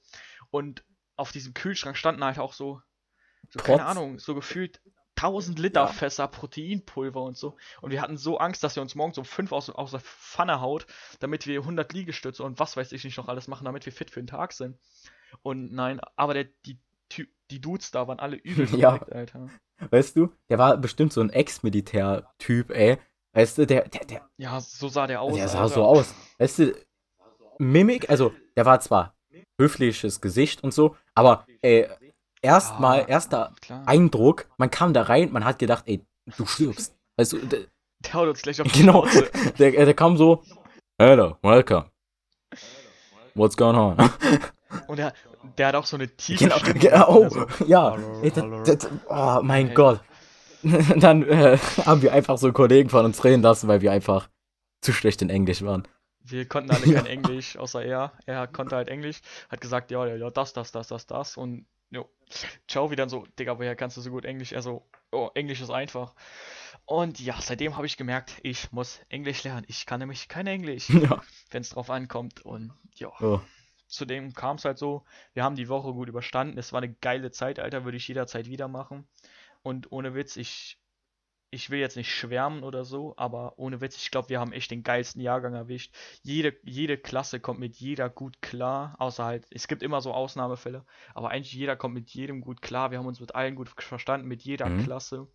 Und 0.51 0.85
auf 1.17 1.33
diesem 1.33 1.55
Kühlschrank 1.55 1.97
standen 1.97 2.23
halt 2.23 2.39
auch 2.39 2.53
so, 2.53 2.81
so 3.49 3.59
keine 3.59 3.87
Ahnung, 3.87 4.19
so 4.19 4.35
gefühlt 4.35 4.81
1000 5.17 5.59
Liter 5.59 5.81
Ja. 5.81 5.87
Fässer 5.89 6.29
Proteinpulver 6.29 7.23
und 7.23 7.37
so. 7.37 7.57
Und 7.81 7.91
wir 7.91 8.01
hatten 8.01 8.17
so 8.17 8.39
Angst, 8.39 8.63
dass 8.63 8.77
er 8.77 8.83
uns 8.83 8.95
morgens 8.95 9.19
um 9.19 9.25
5 9.25 9.51
aus, 9.51 9.71
aus 9.71 9.91
der 9.91 10.01
Pfanne 10.01 10.61
haut, 10.61 10.87
damit 11.19 11.47
wir 11.47 11.61
100 11.61 11.93
Liegestütze 11.93 12.45
und 12.45 12.61
was 12.61 12.77
weiß 12.77 12.93
ich 12.93 13.03
nicht 13.03 13.17
noch 13.17 13.29
alles 13.29 13.49
machen, 13.49 13.65
damit 13.65 13.85
wir 13.85 13.93
fit 13.93 14.11
für 14.11 14.21
den 14.21 14.29
Tag 14.29 14.53
sind. 14.53 14.79
Und 15.43 15.73
nein, 15.73 16.01
aber 16.17 16.35
der, 16.35 16.45
die, 16.67 16.79
die 17.51 17.61
Dudes 17.61 17.91
da 17.91 18.07
waren 18.09 18.19
alle 18.19 18.37
übel 18.45 18.69
Ja. 18.79 18.99
korrekt, 18.99 19.13
Alter. 19.13 19.49
Weißt 19.91 20.17
du, 20.17 20.33
der 20.49 20.59
war 20.59 20.77
bestimmt 20.77 21.13
so 21.13 21.21
ein 21.21 21.31
Ex-Militär-Typ, 21.31 22.71
ey. 22.71 22.99
Weißt 23.33 23.59
du, 23.59 23.67
der, 23.67 23.89
der, 23.89 24.05
der, 24.07 24.29
Ja, 24.39 24.61
so 24.61 24.89
sah 24.89 25.07
der 25.07 25.21
aus. 25.21 25.35
der 25.37 25.49
sah 25.49 25.63
Alter. 25.63 25.75
so 25.75 25.85
aus. 25.85 26.15
Weißt 26.39 26.59
du, 26.61 26.75
Mimik, 27.59 28.09
also, 28.11 28.33
der 28.57 28.65
war 28.67 28.81
zwar 28.81 29.15
höfliches 29.61 30.21
Gesicht 30.21 30.63
und 30.65 30.73
so, 30.73 30.97
aber, 31.15 31.47
ey, 31.63 31.89
erstmal, 32.43 33.01
Ja, 33.01 33.07
erster 33.09 33.53
klar. 33.61 33.87
Eindruck, 33.87 34.49
man 34.57 34.71
kam 34.71 34.93
da 34.95 35.03
rein, 35.03 35.33
man 35.33 35.45
hat 35.45 35.59
gedacht, 35.59 35.85
ey, 35.87 36.05
du 36.37 36.47
stirbst. 36.47 36.97
Weißt 37.17 37.33
du, 37.33 37.39
der, 37.47 37.61
Der 38.01 38.15
haut 38.15 38.29
uns 38.29 38.43
gleich 38.43 38.61
auf 38.61 38.71
die 38.73 38.81
genau, 38.83 39.07
der, 39.59 39.71
der 39.73 39.95
kam 39.95 40.17
so, 40.17 40.43
hello, 41.01 41.37
welcome. 41.43 41.91
What's 43.35 43.57
going 43.57 43.77
on? 43.77 44.11
Und 44.87 44.99
der, 44.99 45.13
der 45.57 45.69
hat 45.69 45.75
auch 45.75 45.87
so 45.87 45.97
eine 45.97 46.09
tiefe 46.09 46.45
Genau, 46.45 46.59
Stimme. 46.59 46.79
genau, 46.79 47.09
oh, 47.09 47.25
Also, 47.25 47.47
ja. 47.67 47.93
hallo, 47.93 48.21
Ey, 48.23 48.31
das, 48.31 48.79
das, 48.79 48.91
oh 49.09 49.41
mein 49.43 49.69
Ey. 49.69 49.75
Gott. 49.75 50.01
Dann 50.97 51.23
äh, 51.29 51.57
haben 51.87 52.03
wir 52.03 52.13
einfach 52.13 52.37
so 52.39 52.53
Kollegen 52.53 52.89
von 52.91 53.05
uns 53.05 53.25
reden 53.25 53.43
lassen, 53.43 53.69
weil 53.69 53.81
wir 53.81 53.93
einfach 53.93 54.29
zu 54.81 54.93
schlecht 54.93 55.23
in 55.23 55.31
Englisch 55.31 55.63
waren. 55.63 55.87
Wir 56.21 56.47
konnten 56.47 56.71
alle 56.71 56.93
kein 56.93 57.07
Englisch, 57.19 57.57
außer 57.57 57.83
er. 57.85 58.13
Er 58.27 58.47
konnte 58.47 58.77
halt 58.77 58.89
Englisch, 58.89 59.21
hat 59.49 59.61
gesagt, 59.61 59.91
ja, 59.91 60.05
ja, 60.07 60.17
ja, 60.17 60.31
das, 60.31 60.53
das, 60.53 60.73
das, 60.73 60.89
das, 60.89 61.07
das. 61.07 61.37
Und 61.37 61.67
jo, 61.91 62.07
ciao, 62.67 62.91
wie 62.91 62.97
dann 62.97 63.09
so, 63.09 63.25
Digga, 63.39 63.59
woher 63.59 63.77
kannst 63.77 63.97
du 63.97 64.01
so 64.01 64.11
gut 64.11 64.25
Englisch? 64.25 64.53
Er 64.53 64.61
so, 64.63 64.85
oh, 65.13 65.31
Englisch 65.35 65.61
ist 65.61 65.71
einfach. 65.71 66.15
Und 66.85 67.21
ja, 67.21 67.37
seitdem 67.41 67.77
habe 67.77 67.87
ich 67.87 67.97
gemerkt, 67.97 68.33
ich 68.43 68.73
muss 68.73 69.01
Englisch 69.09 69.45
lernen. 69.45 69.65
Ich 69.69 69.87
kann 69.87 70.01
nämlich 70.01 70.29
kein 70.29 70.47
Englisch, 70.47 70.89
Ja. 70.91 71.23
wenn 71.51 71.63
es 71.63 71.71
drauf 71.71 71.89
ankommt. 71.89 72.45
Und 72.45 72.73
ja, 72.97 73.11
Oh. 73.21 73.41
Zudem 73.89 74.35
kam 74.35 74.57
es 74.57 74.65
halt 74.65 74.79
so, 74.79 75.05
wir 75.35 75.45
haben 75.45 75.57
die 75.57 75.69
Woche 75.69 75.93
gut 75.93 76.09
überstanden. 76.09 76.59
Es 76.59 76.73
war 76.73 76.83
eine 76.83 76.95
geile 76.95 77.31
Zeit, 77.31 77.59
Alter, 77.59 77.85
würde 77.85 77.97
ich 77.97 78.09
jederzeit 78.09 78.49
wieder 78.49 78.69
machen. 78.69 79.09
Und 79.63 79.93
ohne 79.93 80.15
Witz, 80.15 80.37
ich, 80.37 80.81
ich 81.51 81.71
will 81.71 81.79
jetzt 81.81 81.97
nicht 81.97 82.13
schwärmen 82.15 82.63
oder 82.65 82.85
so, 82.85 83.15
aber 83.17 83.59
ohne 83.59 83.81
Witz, 83.81 83.97
ich 83.97 84.11
glaube, 84.11 84.29
wir 84.29 84.41
haben 84.41 84.53
echt 84.53 84.71
den 84.71 84.83
geilsten 84.83 85.23
Jahrgang 85.23 85.55
erwischt. 85.55 85.95
Jede, 86.23 86.57
jede 86.65 86.99
Klasse 86.99 87.41
kommt 87.41 87.61
mit 87.61 87.77
jeder 87.77 88.11
gut 88.11 88.43
klar, 88.43 88.97
außer 88.99 89.25
halt, 89.25 89.47
es 89.51 89.69
gibt 89.69 89.83
immer 89.83 90.01
so 90.03 90.13
Ausnahmefälle, 90.15 90.85
aber 91.15 91.31
eigentlich 91.31 91.55
jeder 91.55 91.77
kommt 91.77 91.95
mit 91.95 92.11
jedem 92.11 92.41
gut 92.43 92.63
klar. 92.63 92.91
Wir 92.91 92.99
haben 92.99 93.07
uns 93.07 93.21
mit 93.21 93.35
allen 93.35 93.55
gut 93.57 93.71
verstanden, 93.71 94.29
mit 94.29 94.43
jeder 94.43 94.69
Mhm. 94.69 94.85
Klasse. 94.85 95.29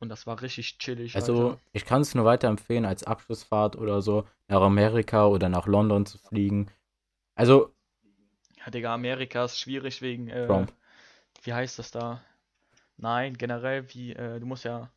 Und 0.00 0.08
das 0.10 0.26
war 0.26 0.42
richtig 0.42 0.78
chillig, 0.78 1.14
Also, 1.14 1.22
Alter. 1.22 1.60
ich 1.72 1.84
kann 1.84 2.02
es 2.02 2.14
nur 2.14 2.24
weiterempfehlen, 2.24 2.84
als 2.84 3.02
Abschlussfahrt 3.04 3.76
oder 3.76 4.02
so 4.02 4.26
nach 4.48 4.60
Amerika 4.60 5.26
oder 5.26 5.48
nach 5.48 5.66
London 5.66 6.06
zu 6.06 6.18
fliegen. 6.18 6.70
Also, 7.36 7.75
Ja, 8.66 8.70
Digga, 8.70 8.92
Amerika 8.92 9.44
ist 9.46 9.58
schwierig 9.58 10.02
wegen, 10.02 10.28
äh, 10.28 10.48
Trump. 10.48 10.72
wie 11.42 11.54
heißt 11.54 11.78
das 11.78 11.90
da? 11.92 12.22
Nein, 12.98 13.36
generell, 13.38 13.92
wie, 13.94 14.12
äh, 14.14 14.40
du 14.40 14.46
musst 14.46 14.64
ja, 14.64 14.90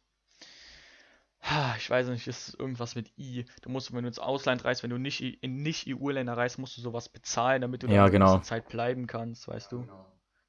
Ha, 1.42 1.76
ich 1.78 1.90
weiß 1.90 2.08
nicht, 2.08 2.28
ist 2.28 2.54
irgendwas 2.60 2.96
mit 2.96 3.12
I. 3.18 3.46
Du 3.62 3.70
musst, 3.70 3.94
wenn 3.94 4.04
du 4.04 4.08
ins 4.08 4.20
Ausland 4.20 4.64
reist, 4.66 4.84
wenn 4.84 4.90
du 4.90 4.98
nicht 4.98 5.22
I- 5.22 5.38
in 5.42 5.62
Nicht-EU-Länder 5.64 6.36
reist, 6.38 6.60
musst 6.60 6.78
du 6.78 6.82
sowas 6.82 7.10
bezahlen, 7.10 7.62
damit 7.62 7.84
du 7.84 7.88
Ja, 7.88 8.08
eine 8.08 8.12
gewisse 8.12 8.42
genau. 8.42 8.42
Zeit 8.42 8.70
bleiben 8.70 9.08
kannst, 9.08 9.48
weißt 9.48 9.72
du? 9.72 9.88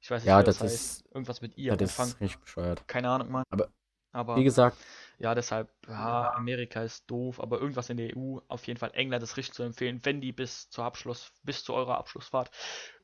Ich 0.01 0.11
weiß 0.11 0.23
nicht, 0.23 0.37
Ja, 0.37 0.37
wie 0.37 0.43
das 0.43 0.59
das 0.59 0.61
heißt. 0.61 0.85
ist- 0.85 1.05
Irgendwas 1.13 1.41
mit 1.41 1.57
I 1.57 1.71
ja, 1.71 1.73
am 1.73 1.81
das 1.81 1.91
Anfang. 1.91 2.15
ist 2.15 2.21
richtig 2.21 2.39
bescheuert. 2.41 2.83
Keine 2.87 3.09
Ahnung, 3.09 3.31
Mann. 3.31 3.45
Aber 3.51 3.69
Aber 4.13 4.35
Wie 4.35 4.43
gesagt, 4.45 4.77
ja, 5.19 5.35
deshalb, 5.35 5.69
ja, 5.87 6.29
Amerika 6.35 6.83
ist 6.83 7.09
doof, 7.11 7.39
aber 7.41 7.59
irgendwas 7.61 7.89
in 7.89 7.97
der 7.97 8.09
EU, 8.11 8.41
auf 8.49 8.67
jeden 8.67 8.79
Fall 8.79 8.91
England 8.95 9.23
ist 9.23 9.37
richtig 9.37 9.55
zu 9.55 9.63
empfehlen, 9.63 10.01
wenn 10.05 10.21
die 10.21 10.33
bis 10.33 10.69
zur 10.69 10.85
Abschluss, 10.85 11.33
bis 11.43 11.63
zu 11.63 11.73
eurer 11.75 11.97
Abschlussfahrt 11.99 12.51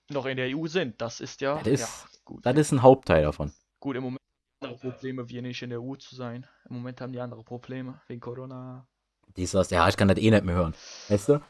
noch 0.10 0.26
in 0.26 0.38
der 0.38 0.48
EU 0.48 0.68
sind. 0.68 1.02
Das 1.02 1.20
ist 1.20 1.42
ja, 1.42 1.58
Das 1.58 1.68
ist- 1.68 1.80
ja, 1.82 2.20
gut. 2.26 2.46
das 2.46 2.56
ist 2.58 2.72
ein 2.72 2.82
Hauptteil 2.82 3.24
davon. 3.24 3.52
Gut, 3.80 3.96
im 3.96 4.04
Moment 4.04 4.22
haben 4.22 4.60
die 4.62 4.68
andere 4.68 4.92
Probleme, 4.92 5.30
wir 5.30 5.42
nicht 5.42 5.62
in 5.62 5.70
der 5.70 5.82
EU 5.82 5.96
zu 5.96 6.16
sein. 6.16 6.48
Im 6.70 6.76
Moment 6.78 7.00
haben 7.02 7.14
die 7.14 7.20
andere 7.20 7.44
Probleme 7.44 8.02
wegen 8.08 8.20
Corona. 8.22 8.88
Dies, 9.36 9.52
das, 9.52 9.70
ja, 9.70 9.88
ich 9.88 9.98
kann 9.98 10.08
das 10.08 10.18
eh 10.18 10.32
nicht 10.32 10.44
mehr 10.46 10.56
hören. 10.56 10.74
Weißt 11.10 11.30
du? 11.30 11.42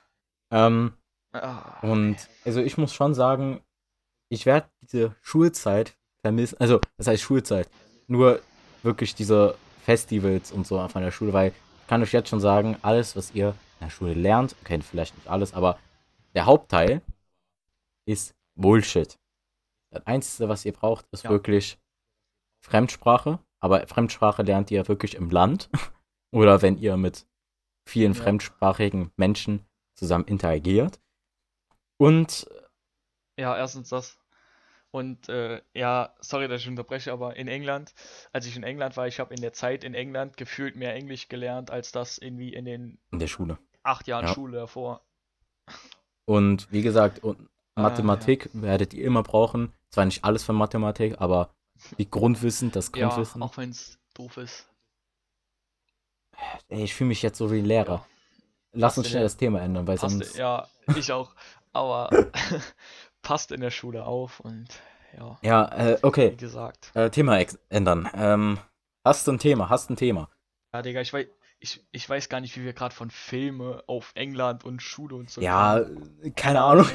Ähm, 0.52 0.94
Ah, 1.34 1.80
und 1.82 2.16
also 2.46 2.62
ich 2.62 2.78
muss 2.78 2.94
schon 2.94 3.14
sagen, 3.14 3.62
ich 4.30 4.46
werde 4.46 4.68
diese 4.82 5.16
Schulzeit 5.22 5.96
vermissen. 6.22 6.58
Also, 6.60 6.80
das 6.98 7.08
heißt 7.08 7.22
Schulzeit. 7.22 7.70
Nur 8.08 8.42
wirklich 8.82 9.14
diese 9.14 9.56
Festivals 9.84 10.52
und 10.52 10.66
so 10.66 10.86
von 10.88 11.02
der 11.02 11.12
Schule, 11.12 11.34
weil 11.34 11.50
ich 11.52 11.88
kann 11.88 12.02
euch 12.02 12.14
jetzt 12.14 12.30
schon 12.30 12.40
sagen, 12.40 12.78
alles, 12.82 13.16
was 13.16 13.36
ihr 13.36 13.50
in 13.80 13.88
der 13.88 13.90
Schule 13.90 14.14
lernt, 14.14 14.56
okay, 14.62 14.82
vielleicht 14.82 15.16
nicht 15.16 15.28
alles, 15.28 15.54
aber 15.54 15.78
der 16.34 16.46
Hauptteil 16.46 17.02
ist 18.06 18.34
Bullshit. 18.58 19.18
Das 19.92 20.06
Einzige, 20.06 20.50
was 20.50 20.66
ihr 20.66 20.74
braucht, 20.74 21.06
ist 21.12 21.24
Ja. 21.24 21.30
wirklich 21.30 21.80
Fremdsprache. 22.62 23.40
Aber 23.60 23.88
Fremdsprache 23.88 24.44
lernt 24.44 24.70
ihr 24.72 24.88
wirklich 24.88 25.16
im 25.16 25.30
Land. 25.30 25.70
Oder 26.34 26.62
wenn 26.62 26.78
ihr 26.78 26.98
mit 26.98 27.26
vielen 27.88 28.14
Ja. 28.14 28.22
fremdsprachigen 28.24 29.12
Menschen 29.16 29.66
zusammen 29.96 30.26
interagiert. 30.26 31.00
Und 31.98 32.48
Ja, 33.40 33.56
erstens 33.58 33.90
das. 33.90 34.20
Und 34.92 35.30
äh, 35.30 35.62
ja, 35.74 36.16
sorry, 36.20 36.48
dass 36.48 36.62
ich 36.62 36.68
unterbreche, 36.68 37.12
aber 37.12 37.36
in 37.36 37.48
England, 37.48 37.94
als 38.34 38.46
ich 38.48 38.56
in 38.56 38.64
England 38.64 38.98
war, 38.98 39.08
ich 39.08 39.20
habe 39.20 39.34
in 39.34 39.42
der 39.42 39.54
Zeit 39.54 39.84
in 39.84 39.94
England 39.94 40.38
gefühlt 40.38 40.76
mehr 40.76 40.96
Englisch 40.96 41.28
gelernt, 41.28 41.70
als 41.72 41.92
das 41.92 42.18
irgendwie 42.18 42.54
in 42.54 42.66
den 42.66 43.00
in 43.12 43.20
der 43.20 43.28
Schule. 43.28 43.58
acht 43.84 44.08
Jahren 44.08 44.26
Ja. 44.28 44.34
Schule 44.34 44.58
davor. 44.58 45.06
Und 46.26 46.72
wie 46.72 46.82
gesagt, 46.82 47.20
und 47.24 47.50
Ah, 47.78 47.82
Mathematik 47.84 48.50
werdet 48.54 48.94
ihr 48.94 49.06
immer 49.06 49.24
brauchen. 49.24 49.72
Zwar 49.92 50.06
nicht 50.06 50.24
alles 50.24 50.44
von 50.44 50.56
Mathematik, 50.56 51.20
aber 51.22 51.50
die 51.98 52.10
Grundwissen, 52.10 52.72
das 52.72 52.92
Ja, 52.96 53.08
Grundwissen. 53.08 53.42
auch 53.44 53.56
wenn 53.58 53.70
es 53.70 54.00
doof 54.16 54.38
ist. 54.38 54.68
Ey, 56.70 56.84
ich 56.84 56.94
fühle 56.94 57.10
mich 57.10 57.22
jetzt 57.22 57.38
so 57.38 57.52
wie 57.52 57.60
ein 57.60 57.66
Lehrer. 57.66 57.94
Ja. 57.94 58.06
Lass 58.74 58.82
Passt 58.96 58.98
uns 59.00 59.08
in 59.08 59.12
schnell 59.12 59.22
der- 59.22 59.26
das 59.26 59.38
Thema 59.38 59.62
ändern, 59.62 59.88
weil 59.88 59.98
Passt, 59.98 60.18
sonst. 60.18 60.38
ja, 60.38 60.68
ich 60.96 61.12
auch. 61.12 61.34
Aber 61.74 62.10
passt 63.22 63.52
in 63.52 63.62
der 63.62 63.72
Schule 63.72 64.06
auf 64.06 64.40
und 64.40 64.68
ja, 65.18 65.38
Ja, 65.42 65.66
äh, 65.70 65.98
wie 66.02 66.06
okay. 66.06 66.36
gesagt. 66.36 66.92
Äh, 66.96 67.10
Thema 67.10 67.40
ändern. 67.70 68.10
Ähm, 68.14 68.60
hast 69.06 69.28
du 69.28 69.32
ein 69.32 69.40
Thema? 69.40 69.70
Hast 69.70 69.90
du 69.90 69.94
ein 69.94 69.98
Thema? 69.98 70.30
Ja, 70.74 70.82
Digga, 70.82 71.02
ich 71.02 71.14
weiß, 71.14 71.28
ich, 71.60 71.86
ich 71.92 72.08
weiß 72.10 72.30
gar 72.30 72.40
nicht, 72.40 72.56
wie 72.58 72.64
wir 72.64 72.74
gerade 72.74 72.94
von 72.94 73.10
Filme 73.10 73.84
auf 73.88 74.12
England 74.16 74.64
und 74.64 74.82
Schule 74.82 75.16
und 75.16 75.30
so 75.30 75.42
Ja, 75.42 75.80
kommen. 75.80 76.20
äh, 76.24 76.32
keine 76.32 76.62
Ahnung. 76.62 76.88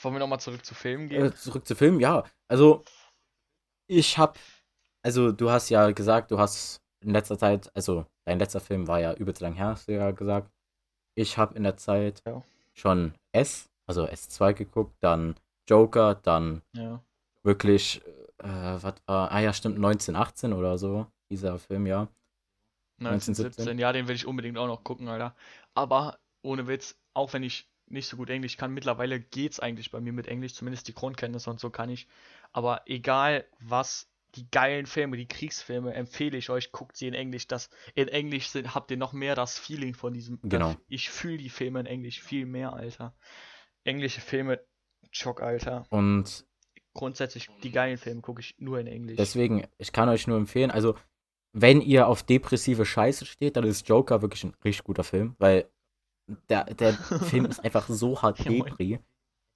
Wollen 0.00 0.14
wir 0.14 0.18
nochmal 0.18 0.40
zurück 0.40 0.64
zu 0.64 0.74
Filmen 0.74 1.08
gehen? 1.08 1.26
Äh, 1.26 1.34
zurück 1.34 1.66
zu 1.66 1.76
Film, 1.76 2.00
ja. 2.00 2.24
Also, 2.48 2.84
ich 3.88 4.18
hab, 4.18 4.38
also 5.04 5.32
du 5.32 5.50
hast 5.50 5.68
ja 5.68 5.90
gesagt, 5.90 6.30
du 6.30 6.38
hast 6.38 6.80
in 7.00 7.10
letzter 7.10 7.38
Zeit, 7.38 7.70
also 7.74 8.06
dein 8.24 8.38
letzter 8.38 8.60
Film 8.60 8.86
war 8.88 9.00
ja 9.00 9.12
übelst 9.14 9.40
lang 9.40 9.54
her, 9.54 9.66
hast 9.68 9.88
du 9.88 9.92
ja 9.92 10.10
gesagt. 10.10 10.50
Ich 11.14 11.36
habe 11.38 11.54
in 11.56 11.62
der 11.64 11.76
Zeit 11.76 12.22
Ja. 12.26 12.42
schon 12.72 13.14
S, 13.32 13.70
also 13.86 14.06
S2 14.06 14.54
geguckt, 14.54 14.96
dann 15.00 15.36
Joker, 15.68 16.14
dann 16.14 16.62
Ja. 16.74 17.02
wirklich, 17.42 18.02
äh, 18.38 18.48
was 18.48 18.94
war, 19.06 19.30
ah 19.30 19.40
ja, 19.40 19.52
stimmt, 19.52 19.78
1918 19.78 20.52
oder 20.52 20.78
so, 20.78 21.06
dieser 21.30 21.58
Film, 21.58 21.86
ja. 21.86 22.08
1917, 23.06 23.78
ja, 23.78 23.92
den 23.92 24.08
will 24.08 24.16
ich 24.16 24.26
unbedingt 24.26 24.58
auch 24.58 24.66
noch 24.66 24.84
gucken, 24.84 25.08
Alter. 25.08 25.34
Aber 25.74 26.18
ohne 26.42 26.66
Witz, 26.66 26.98
auch 27.14 27.32
wenn 27.32 27.42
ich 27.42 27.68
nicht 27.86 28.08
so 28.08 28.16
gut 28.16 28.30
Englisch 28.30 28.56
kann, 28.56 28.72
mittlerweile 28.72 29.20
geht's 29.20 29.60
eigentlich 29.60 29.90
bei 29.90 30.00
mir 30.00 30.12
mit 30.12 30.26
Englisch, 30.26 30.54
zumindest 30.54 30.88
die 30.88 30.94
Grundkenntnisse 30.94 31.50
und 31.50 31.60
so 31.60 31.70
kann 31.70 31.90
ich. 31.90 32.08
Aber 32.52 32.82
egal 32.86 33.44
was, 33.60 34.08
die 34.34 34.50
geilen 34.50 34.86
Filme, 34.86 35.16
die 35.16 35.28
Kriegsfilme, 35.28 35.92
empfehle 35.92 36.38
ich 36.38 36.48
euch, 36.48 36.72
guckt 36.72 36.96
sie 36.96 37.06
in 37.06 37.14
Englisch. 37.14 37.46
Das, 37.46 37.68
in 37.94 38.08
Englisch 38.08 38.48
sind, 38.48 38.74
habt 38.74 38.90
ihr 38.90 38.96
noch 38.96 39.12
mehr 39.12 39.34
das 39.34 39.58
Feeling 39.58 39.94
von 39.94 40.14
diesem. 40.14 40.40
Genau. 40.42 40.72
Das, 40.72 40.82
ich 40.88 41.10
fühle 41.10 41.36
die 41.36 41.50
Filme 41.50 41.80
in 41.80 41.86
Englisch 41.86 42.22
viel 42.22 42.46
mehr, 42.46 42.72
Alter. 42.72 43.14
Englische 43.84 44.20
Filme, 44.20 44.60
Schock, 45.10 45.42
Alter. 45.42 45.86
Und 45.90 46.46
Grundsätzlich, 46.94 47.48
die 47.62 47.70
geilen 47.70 47.96
Filme 47.96 48.20
gucke 48.20 48.40
ich 48.40 48.54
nur 48.58 48.78
in 48.78 48.86
Englisch. 48.86 49.16
deswegen, 49.16 49.66
ich 49.78 49.92
kann 49.92 50.10
euch 50.10 50.26
nur 50.26 50.36
empfehlen, 50.36 50.70
also 50.70 50.94
wenn 51.52 51.80
ihr 51.80 52.08
auf 52.08 52.22
depressive 52.22 52.84
Scheiße 52.84 53.26
steht, 53.26 53.56
dann 53.56 53.64
ist 53.64 53.88
Joker 53.88 54.22
wirklich 54.22 54.44
ein 54.44 54.54
richtig 54.64 54.84
guter 54.84 55.04
Film, 55.04 55.34
weil 55.38 55.68
der, 56.48 56.64
der 56.64 56.92
Film 57.28 57.46
ist 57.46 57.62
einfach 57.62 57.88
so 57.88 58.20
hart 58.20 58.44
depri. 58.44 58.98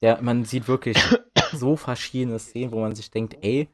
Der, 0.03 0.21
man 0.21 0.45
sieht 0.45 0.69
wirklich 0.69 0.99
so 1.53 1.77
verschiedene 1.77 2.39
Szenen, 2.39 2.73
wo 2.73 2.81
man 2.81 2.95
sich 2.95 3.11
denkt, 3.11 3.37
ey, 3.41 3.69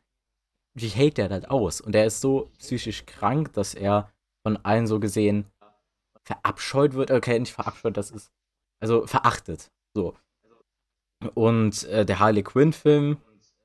wie 0.74 0.88
hält 0.88 1.18
der 1.18 1.28
das 1.28 1.44
aus? 1.44 1.80
Und 1.80 1.94
er 1.94 2.06
ist 2.06 2.20
so 2.20 2.50
psychisch 2.58 3.04
krank, 3.06 3.52
dass 3.54 3.74
er 3.74 4.10
von 4.46 4.56
allen 4.64 4.86
so 4.86 5.00
gesehen 5.00 5.46
verabscheut 6.24 6.94
wird. 6.94 7.10
Okay, 7.10 7.38
nicht 7.38 7.52
verabscheut, 7.52 7.96
das 7.96 8.10
ist, 8.10 8.32
also 8.80 9.06
verachtet. 9.06 9.70
So. 9.94 10.16
Und 11.34 11.84
äh, 11.84 12.06
der 12.06 12.20
Harley 12.20 12.42
Quinn-Film, 12.42 13.18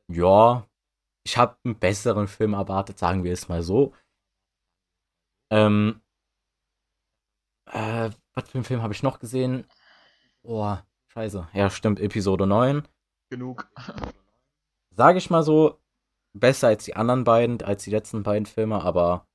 ja, 0.07 0.67
ich 1.23 1.37
habe 1.37 1.57
einen 1.63 1.77
besseren 1.77 2.27
Film 2.27 2.53
erwartet, 2.53 2.97
sagen 2.97 3.23
wir 3.23 3.33
es 3.33 3.49
mal 3.49 3.61
so. 3.61 3.93
Ähm, 5.49 6.01
äh, 7.65 8.09
was 8.33 8.49
für 8.49 8.55
einen 8.55 8.63
Film 8.63 8.81
habe 8.81 8.93
ich 8.93 9.03
noch 9.03 9.19
gesehen? 9.19 9.65
Boah, 10.43 10.85
scheiße. 11.07 11.47
Ja, 11.53 11.69
stimmt, 11.69 11.99
Episode 11.99 12.47
9. 12.47 12.87
Genug. 13.29 13.69
Sage 14.91 15.17
ich 15.17 15.29
mal 15.29 15.43
so, 15.43 15.79
besser 16.33 16.67
als 16.67 16.85
die 16.85 16.95
anderen 16.95 17.23
beiden, 17.23 17.61
als 17.61 17.83
die 17.83 17.91
letzten 17.91 18.23
beiden 18.23 18.45
Filme, 18.45 18.81
aber 18.83 19.27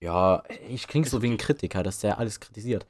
ja, 0.00 0.42
ich 0.68 0.86
klinge 0.86 1.08
so 1.08 1.22
wie 1.22 1.30
ein 1.30 1.38
Kritiker, 1.38 1.82
dass 1.82 2.00
der 2.00 2.18
alles 2.18 2.40
kritisiert. 2.40 2.86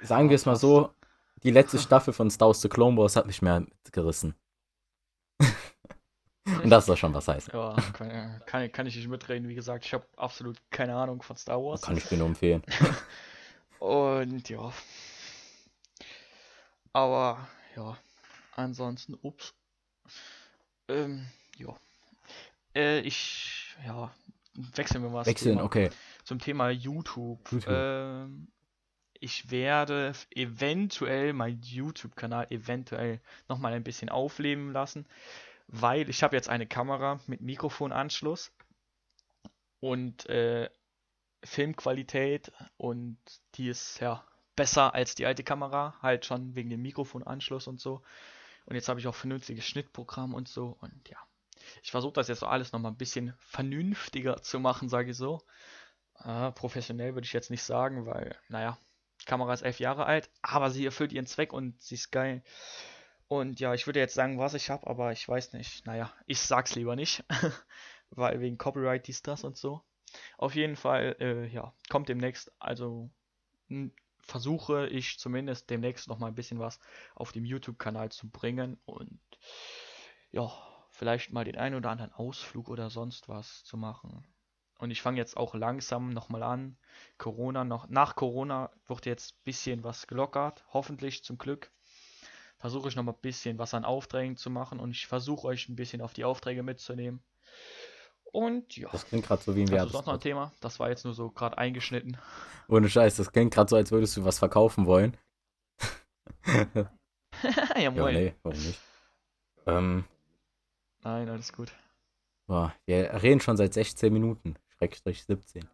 Sagen 0.00 0.28
wir 0.28 0.36
es 0.36 0.46
mal 0.46 0.56
so, 0.56 0.94
die 1.42 1.50
letzte 1.50 1.78
Staffel 1.78 2.12
von 2.12 2.30
Star 2.30 2.48
Wars 2.48 2.60
The 2.60 2.68
Clone 2.68 2.96
Wars 2.96 3.16
hat 3.16 3.26
mich 3.26 3.42
mehr 3.42 3.60
mitgerissen. 3.60 4.34
Und 6.46 6.70
das 6.70 6.86
soll 6.86 6.96
schon 6.96 7.12
was 7.12 7.28
heißen. 7.28 7.52
Ja, 7.52 7.74
kann, 7.92 8.40
kann, 8.46 8.72
kann 8.72 8.86
ich 8.86 8.96
nicht 8.96 9.08
mitreden. 9.08 9.48
Wie 9.48 9.54
gesagt, 9.54 9.84
ich 9.84 9.92
habe 9.94 10.06
absolut 10.16 10.58
keine 10.70 10.94
Ahnung 10.94 11.22
von 11.22 11.36
Star 11.36 11.62
Wars. 11.62 11.82
Kann 11.82 11.96
ich 11.96 12.04
dir 12.04 12.18
nur 12.18 12.28
empfehlen. 12.28 12.62
Und 13.80 14.48
ja. 14.48 14.72
Aber 16.92 17.46
ja, 17.76 17.96
ansonsten, 18.52 19.18
ups. 19.20 19.54
Ähm, 20.88 21.26
ja. 21.58 21.76
Äh, 22.74 23.00
ich, 23.00 23.76
ja, 23.84 24.10
wechseln 24.54 25.02
wir 25.02 25.10
mal 25.10 25.26
Wechseln, 25.26 25.56
Thema. 25.56 25.64
okay. 25.64 25.90
Zum 26.24 26.38
Thema 26.38 26.70
YouTube. 26.70 27.40
YouTube. 27.50 27.68
Ähm, 27.68 28.48
ich 29.20 29.50
werde 29.50 30.12
eventuell 30.30 31.32
meinen 31.32 31.60
YouTube-Kanal 31.62 32.46
eventuell 32.50 33.20
nochmal 33.48 33.72
ein 33.72 33.84
bisschen 33.84 34.08
aufleben 34.08 34.72
lassen, 34.72 35.06
weil 35.68 36.08
ich 36.08 36.22
habe 36.22 36.36
jetzt 36.36 36.48
eine 36.48 36.66
Kamera 36.66 37.20
mit 37.26 37.40
Mikrofonanschluss 37.40 38.52
und 39.80 40.26
äh, 40.28 40.70
Filmqualität 41.44 42.52
und 42.76 43.18
die 43.54 43.68
ist 43.68 44.00
ja 44.00 44.24
besser 44.54 44.94
als 44.94 45.14
die 45.14 45.26
alte 45.26 45.44
Kamera, 45.44 45.94
halt 46.00 46.24
schon 46.24 46.54
wegen 46.54 46.70
dem 46.70 46.82
Mikrofonanschluss 46.82 47.66
und 47.66 47.80
so. 47.80 48.02
Und 48.64 48.74
jetzt 48.74 48.88
habe 48.88 48.98
ich 48.98 49.06
auch 49.06 49.14
vernünftiges 49.14 49.64
Schnittprogramm 49.66 50.34
und 50.34 50.48
so 50.48 50.76
und 50.80 51.08
ja. 51.08 51.18
Ich 51.82 51.90
versuche 51.90 52.14
das 52.14 52.28
jetzt 52.28 52.40
so 52.40 52.46
alles 52.46 52.72
nochmal 52.72 52.92
ein 52.92 52.96
bisschen 52.96 53.34
vernünftiger 53.38 54.42
zu 54.42 54.60
machen, 54.60 54.88
sage 54.88 55.10
ich 55.10 55.16
so. 55.16 55.42
Äh, 56.24 56.52
professionell 56.52 57.14
würde 57.14 57.26
ich 57.26 57.32
jetzt 57.32 57.50
nicht 57.50 57.62
sagen, 57.62 58.06
weil, 58.06 58.36
naja, 58.48 58.78
Kamera 59.24 59.52
ist 59.52 59.62
elf 59.62 59.80
Jahre 59.80 60.06
alt, 60.06 60.30
aber 60.42 60.70
sie 60.70 60.84
erfüllt 60.84 61.12
ihren 61.12 61.26
Zweck 61.26 61.52
und 61.52 61.80
sie 61.80 61.96
ist 61.96 62.10
geil. 62.10 62.42
Und 63.28 63.58
ja, 63.58 63.74
ich 63.74 63.86
würde 63.86 64.00
jetzt 64.00 64.14
sagen, 64.14 64.38
was 64.38 64.54
ich 64.54 64.70
habe, 64.70 64.86
aber 64.86 65.12
ich 65.12 65.28
weiß 65.28 65.52
nicht. 65.52 65.84
Naja, 65.86 66.12
ich 66.26 66.40
sag's 66.40 66.74
lieber 66.74 66.94
nicht, 66.96 67.24
weil 68.10 68.40
wegen 68.40 68.58
Copyright 68.58 69.06
dies, 69.06 69.22
das 69.22 69.44
und 69.44 69.56
so. 69.56 69.82
Auf 70.38 70.54
jeden 70.54 70.76
Fall, 70.76 71.16
äh, 71.20 71.46
ja, 71.48 71.74
kommt 71.88 72.08
demnächst, 72.08 72.52
also 72.60 73.10
versuche 74.20 74.86
ich 74.88 75.18
zumindest 75.18 75.70
demnächst 75.70 76.08
noch 76.08 76.18
mal 76.18 76.28
ein 76.28 76.34
bisschen 76.34 76.58
was 76.58 76.80
auf 77.14 77.32
dem 77.32 77.44
YouTube-Kanal 77.44 78.10
zu 78.10 78.28
bringen 78.28 78.78
und 78.84 79.20
ja, 80.30 80.50
vielleicht 80.90 81.32
mal 81.32 81.44
den 81.44 81.56
einen 81.56 81.76
oder 81.76 81.90
anderen 81.90 82.12
Ausflug 82.12 82.68
oder 82.68 82.90
sonst 82.90 83.28
was 83.28 83.64
zu 83.64 83.76
machen. 83.76 84.26
Und 84.78 84.90
ich 84.90 85.00
fange 85.00 85.18
jetzt 85.18 85.36
auch 85.36 85.54
langsam 85.54 86.10
nochmal 86.10 86.42
an. 86.42 86.76
Corona 87.18 87.64
noch, 87.64 87.88
nach 87.88 88.14
Corona 88.14 88.70
wird 88.86 89.06
jetzt 89.06 89.34
ein 89.34 89.44
bisschen 89.44 89.84
was 89.84 90.06
gelockert, 90.06 90.64
hoffentlich 90.72 91.24
zum 91.24 91.38
Glück. 91.38 91.72
Versuche 92.58 92.88
ich 92.88 92.96
noch 92.96 93.02
mal 93.02 93.12
ein 93.12 93.20
bisschen 93.20 93.58
was 93.58 93.74
an 93.74 93.84
Aufträgen 93.84 94.36
zu 94.36 94.48
machen 94.50 94.80
und 94.80 94.90
ich 94.92 95.06
versuche 95.06 95.46
euch 95.46 95.68
ein 95.68 95.76
bisschen 95.76 96.00
auf 96.00 96.12
die 96.14 96.24
Aufträge 96.24 96.62
mitzunehmen. 96.62 97.22
Und 98.32 98.76
ja, 98.76 98.88
Das 98.90 99.06
klingt 99.06 99.26
gerade 99.26 99.42
so 99.42 99.54
wie 99.56 99.60
ein 99.62 99.66
du 99.66 99.78
sonst 99.88 100.06
noch 100.06 100.14
ein. 100.14 100.20
Thema? 100.20 100.52
Das 100.60 100.78
war 100.80 100.88
jetzt 100.90 101.04
nur 101.04 101.14
so 101.14 101.30
gerade 101.30 101.56
eingeschnitten. 101.58 102.18
Ohne 102.68 102.88
Scheiß, 102.88 103.16
das 103.16 103.30
klingt 103.32 103.54
gerade 103.54 103.68
so, 103.70 103.76
als 103.76 103.90
würdest 103.92 104.16
du 104.16 104.24
was 104.24 104.38
verkaufen 104.38 104.86
wollen. 104.86 105.16
ja, 106.46 106.90
Ja, 107.78 107.90
moin. 107.90 108.14
nee, 108.14 108.34
warum 108.42 108.58
nicht? 108.58 108.80
Ähm, 109.66 110.04
Nein, 111.02 111.28
alles 111.28 111.52
gut. 111.52 111.72
boah, 112.46 112.74
wir 112.86 113.22
reden 113.22 113.40
schon 113.40 113.56
seit 113.56 113.74
16 113.74 114.12
Minuten. 114.12 114.56
Schrägstrich 114.78 115.24
17. 115.24 115.68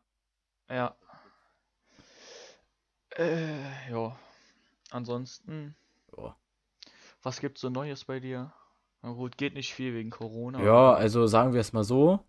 Ja. 0.70 0.94
Äh, 3.16 3.90
ja. 3.90 4.16
Ansonsten, 4.90 5.74
Ja. 6.16 6.36
Was 7.22 7.40
gibt's 7.40 7.60
so 7.60 7.70
Neues 7.70 8.04
bei 8.04 8.20
dir? 8.20 8.52
Na 9.02 9.12
gut, 9.12 9.36
geht 9.36 9.54
nicht 9.54 9.74
viel 9.74 9.94
wegen 9.94 10.10
Corona. 10.10 10.62
Ja, 10.62 10.94
also 10.94 11.26
sagen 11.26 11.52
wir 11.54 11.60
es 11.60 11.72
mal 11.72 11.84
so. 11.84 12.20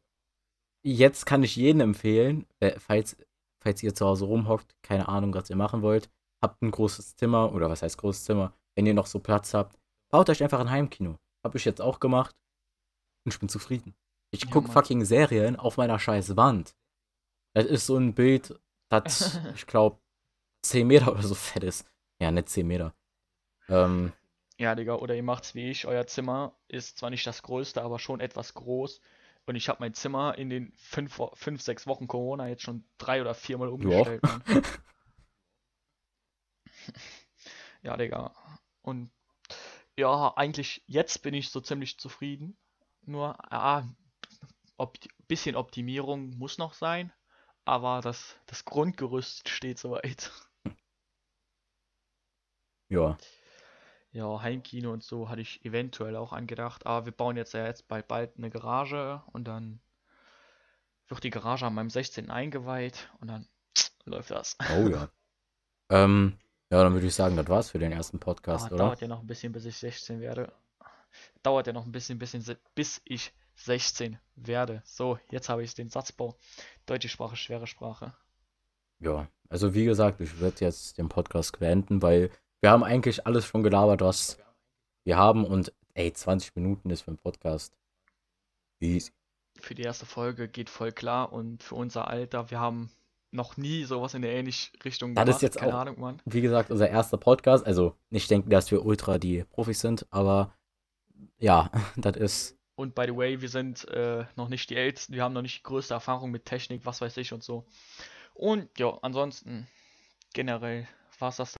Jetzt 0.86 1.26
kann 1.26 1.44
ich 1.44 1.56
jedem 1.56 1.82
empfehlen, 1.82 2.46
äh, 2.60 2.80
falls, 2.80 3.16
falls 3.62 3.82
ihr 3.84 3.94
zu 3.96 4.06
Hause 4.06 4.26
rumhockt, 4.26 4.76
keine 4.82 5.08
Ahnung, 5.08 5.34
was 5.34 5.50
ihr 5.50 5.56
machen 5.56 5.82
wollt, 5.82 6.10
habt 6.42 6.62
ein 6.62 6.72
großes 6.72 7.16
Zimmer, 7.16 7.54
oder 7.54 7.70
was 7.70 7.82
heißt 7.84 7.98
großes 7.98 8.26
Zimmer, 8.26 8.54
wenn 8.76 8.86
ihr 8.86 8.94
noch 8.94 9.06
so 9.06 9.20
Platz 9.20 9.54
habt, 9.54 9.78
baut 10.12 10.30
euch 10.30 10.44
einfach 10.44 10.60
ein 10.60 10.70
Heimkino. 10.70 11.18
Hab 11.46 11.56
ich 11.56 11.64
jetzt 11.66 11.82
auch 11.82 12.00
gemacht 12.00 12.36
und 13.26 13.34
ich 13.34 13.40
bin 13.40 13.50
zufrieden. 13.50 13.96
Ich 14.32 14.44
Ja, 14.44 14.50
guck 14.52 14.66
Mann. 14.66 14.74
fucking 14.74 15.06
Serien 15.06 15.56
auf 15.56 15.78
meiner 15.78 16.00
scheiß 16.00 16.36
Wand. 16.36 16.76
Das 17.56 17.66
ist 17.66 17.86
so 17.86 17.98
ein 17.98 18.14
Bild, 18.14 18.60
das, 18.90 19.40
ich 19.56 19.68
glaube, 19.68 20.00
10 20.64 20.88
Meter 20.88 21.12
oder 21.12 21.24
so 21.24 21.36
fett 21.36 21.64
ist. 21.64 21.90
Ja, 22.20 22.32
nicht 22.32 22.50
10 22.50 22.68
Meter. 22.68 22.94
Ähm, 23.70 24.12
Ja, 24.58 24.76
Digga, 24.76 24.96
oder 24.96 25.16
ihr 25.16 25.24
macht's 25.24 25.56
wie 25.56 25.70
ich. 25.70 25.88
Euer 25.88 26.06
Zimmer 26.08 26.56
ist 26.68 26.98
zwar 26.98 27.10
nicht 27.10 27.26
das 27.26 27.42
größte, 27.42 27.82
aber 27.82 28.00
schon 28.00 28.20
etwas 28.20 28.54
groß. 28.54 29.02
Und 29.46 29.56
ich 29.56 29.68
habe 29.68 29.80
mein 29.82 29.94
Zimmer 29.94 30.38
in 30.38 30.50
den 30.50 30.72
fünf, 30.76 31.20
fünf, 31.34 31.62
sechs 31.62 31.86
Wochen 31.88 32.08
Corona 32.08 32.48
jetzt 32.48 32.62
schon 32.62 32.86
drei 32.98 33.22
oder 33.22 33.34
viermal 33.34 33.70
umgestellt. 33.70 34.22
Ja, 37.82 37.98
Digga. 37.98 38.34
Und 38.82 39.12
ja, 39.98 40.34
eigentlich 40.36 40.84
jetzt 40.88 41.22
bin 41.22 41.34
ich 41.34 41.50
so 41.50 41.60
ziemlich 41.60 42.00
zufrieden. 42.00 42.58
Nur, 43.02 43.38
ja, 43.52 43.88
ob, 44.78 44.98
bisschen 45.28 45.56
Optimierung 45.56 46.38
muss 46.38 46.58
noch 46.58 46.74
sein, 46.74 47.12
aber 47.66 48.02
das, 48.02 48.38
das 48.46 48.66
Grundgerüst 48.66 49.50
steht 49.50 49.80
soweit. 49.80 50.32
ja. 52.90 53.18
Ja, 54.14 54.42
Heimkino 54.42 54.94
und 54.94 55.04
so 55.04 55.28
hatte 55.28 55.42
ich 55.42 55.66
eventuell 55.66 56.16
auch 56.16 56.34
angedacht, 56.34 56.86
aber 56.86 57.06
wir 57.08 57.12
bauen 57.12 57.36
jetzt 57.36 57.54
ja 57.54 57.66
jetzt 57.66 57.88
bald 57.88 58.08
bald 58.08 58.38
eine 58.38 58.52
Garage 58.52 59.24
und 59.32 59.46
dann 59.46 59.80
wird 61.08 61.24
die 61.24 61.32
Garage 61.32 61.66
an 61.66 61.74
meinem 61.74 61.90
16. 61.90 62.30
eingeweiht 62.30 63.10
und 63.20 63.28
dann 63.28 63.48
läuft 64.06 64.30
das. 64.30 64.56
Oh 64.78 64.88
ja. 64.88 65.10
ähm, 65.90 66.38
ja, 66.70 66.84
dann 66.84 66.94
würde 66.94 67.08
ich 67.08 67.16
sagen, 67.16 67.36
das 67.36 67.48
war's 67.48 67.72
für 67.72 67.80
den 67.80 67.92
ersten 67.92 68.20
Podcast, 68.20 68.68
Aber 68.68 68.76
oder? 68.76 68.84
dauert 68.86 69.02
ja 69.02 69.08
noch 69.08 69.22
ein 69.22 69.28
bisschen, 69.28 69.52
bis 69.52 69.66
ich 69.66 69.78
16 69.78 70.22
werde. 70.22 70.54
Dauert 71.42 71.66
ja 71.66 71.74
noch 71.74 71.86
ein 71.86 71.92
bisschen, 71.92 72.20
bisschen, 72.20 72.44
bis 72.76 73.02
ich 73.06 73.34
16 73.56 74.20
werde. 74.36 74.84
So, 74.86 75.18
jetzt 75.32 75.50
habe 75.50 75.64
ich 75.64 75.74
den 75.74 75.90
Satzbau. 75.90 76.38
Deutsche 76.86 77.10
Sprache, 77.10 77.36
schwere 77.36 77.66
Sprache. 77.66 78.14
Ja, 79.00 79.28
also 79.50 79.74
wie 79.74 79.86
gesagt, 79.86 80.22
ich 80.22 80.40
werde 80.40 80.66
jetzt 80.66 81.00
den 81.00 81.10
Podcast 81.10 81.58
beenden, 81.58 82.02
weil 82.02 82.30
wir 82.64 82.72
haben 82.72 82.84
eigentlich 82.86 83.28
alles 83.28 83.46
schon 83.46 83.62
gelabert, 83.62 84.00
was 84.00 84.38
wir 85.04 85.18
haben 85.18 85.44
und 85.44 85.74
ey, 85.96 86.14
20 86.14 86.56
Minuten 86.56 86.90
ist 86.92 87.02
für 87.02 87.10
einen 87.10 87.18
Podcast. 87.18 87.76
Easy. 88.80 89.12
Für 89.60 89.76
die 89.76 89.82
erste 89.82 90.06
Folge 90.06 90.48
geht 90.48 90.70
voll 90.70 90.94
klar 90.94 91.34
und 91.34 91.62
für 91.62 91.76
unser 91.76 92.08
Alter, 92.08 92.50
wir 92.52 92.62
haben 92.62 92.90
noch 93.32 93.58
nie 93.58 93.84
sowas 93.84 94.14
in 94.14 94.22
der 94.22 94.32
ähnlichen 94.32 94.72
Richtung 94.86 95.14
Das 95.14 95.24
ist 95.24 95.28
gemacht. 95.28 95.42
jetzt 95.42 95.58
Keine 95.58 95.74
auch- 95.76 95.80
Ahnung, 95.80 96.00
Mann. 96.00 96.22
Wie 96.24 96.40
gesagt, 96.40 96.72
unser 96.72 96.90
erster 96.90 97.18
Podcast, 97.18 97.66
also 97.66 97.98
nicht 98.10 98.32
denken, 98.32 98.50
dass 98.50 98.72
wir 98.72 98.86
ultra 98.86 99.18
die 99.18 99.44
Profis 99.44 99.82
sind, 99.82 100.08
aber 100.10 100.54
ja, 101.40 101.70
das 101.98 102.16
ist, 102.16 102.58
Und 102.76 102.96
by 102.96 103.04
the 103.08 103.16
way, 103.18 103.42
wir 103.42 103.50
sind 103.50 103.86
äh, 103.90 104.24
noch 104.38 104.48
nicht 104.48 104.70
die 104.70 104.78
Ältesten, 104.78 105.14
wir 105.16 105.24
haben 105.24 105.34
noch 105.34 105.42
nicht 105.42 105.58
die 105.60 105.64
größte 105.64 105.94
Erfahrung 105.96 106.32
mit 106.32 106.46
Technik, 106.46 106.86
was 106.86 107.02
weiß 107.02 107.18
ich 107.18 107.34
und 107.34 107.44
so. 107.44 107.66
Und 108.34 108.70
ja, 108.80 108.98
ansonsten 109.02 109.68
generell 110.34 110.88
war 111.20 111.28
es 111.28 111.36
das. 111.36 111.56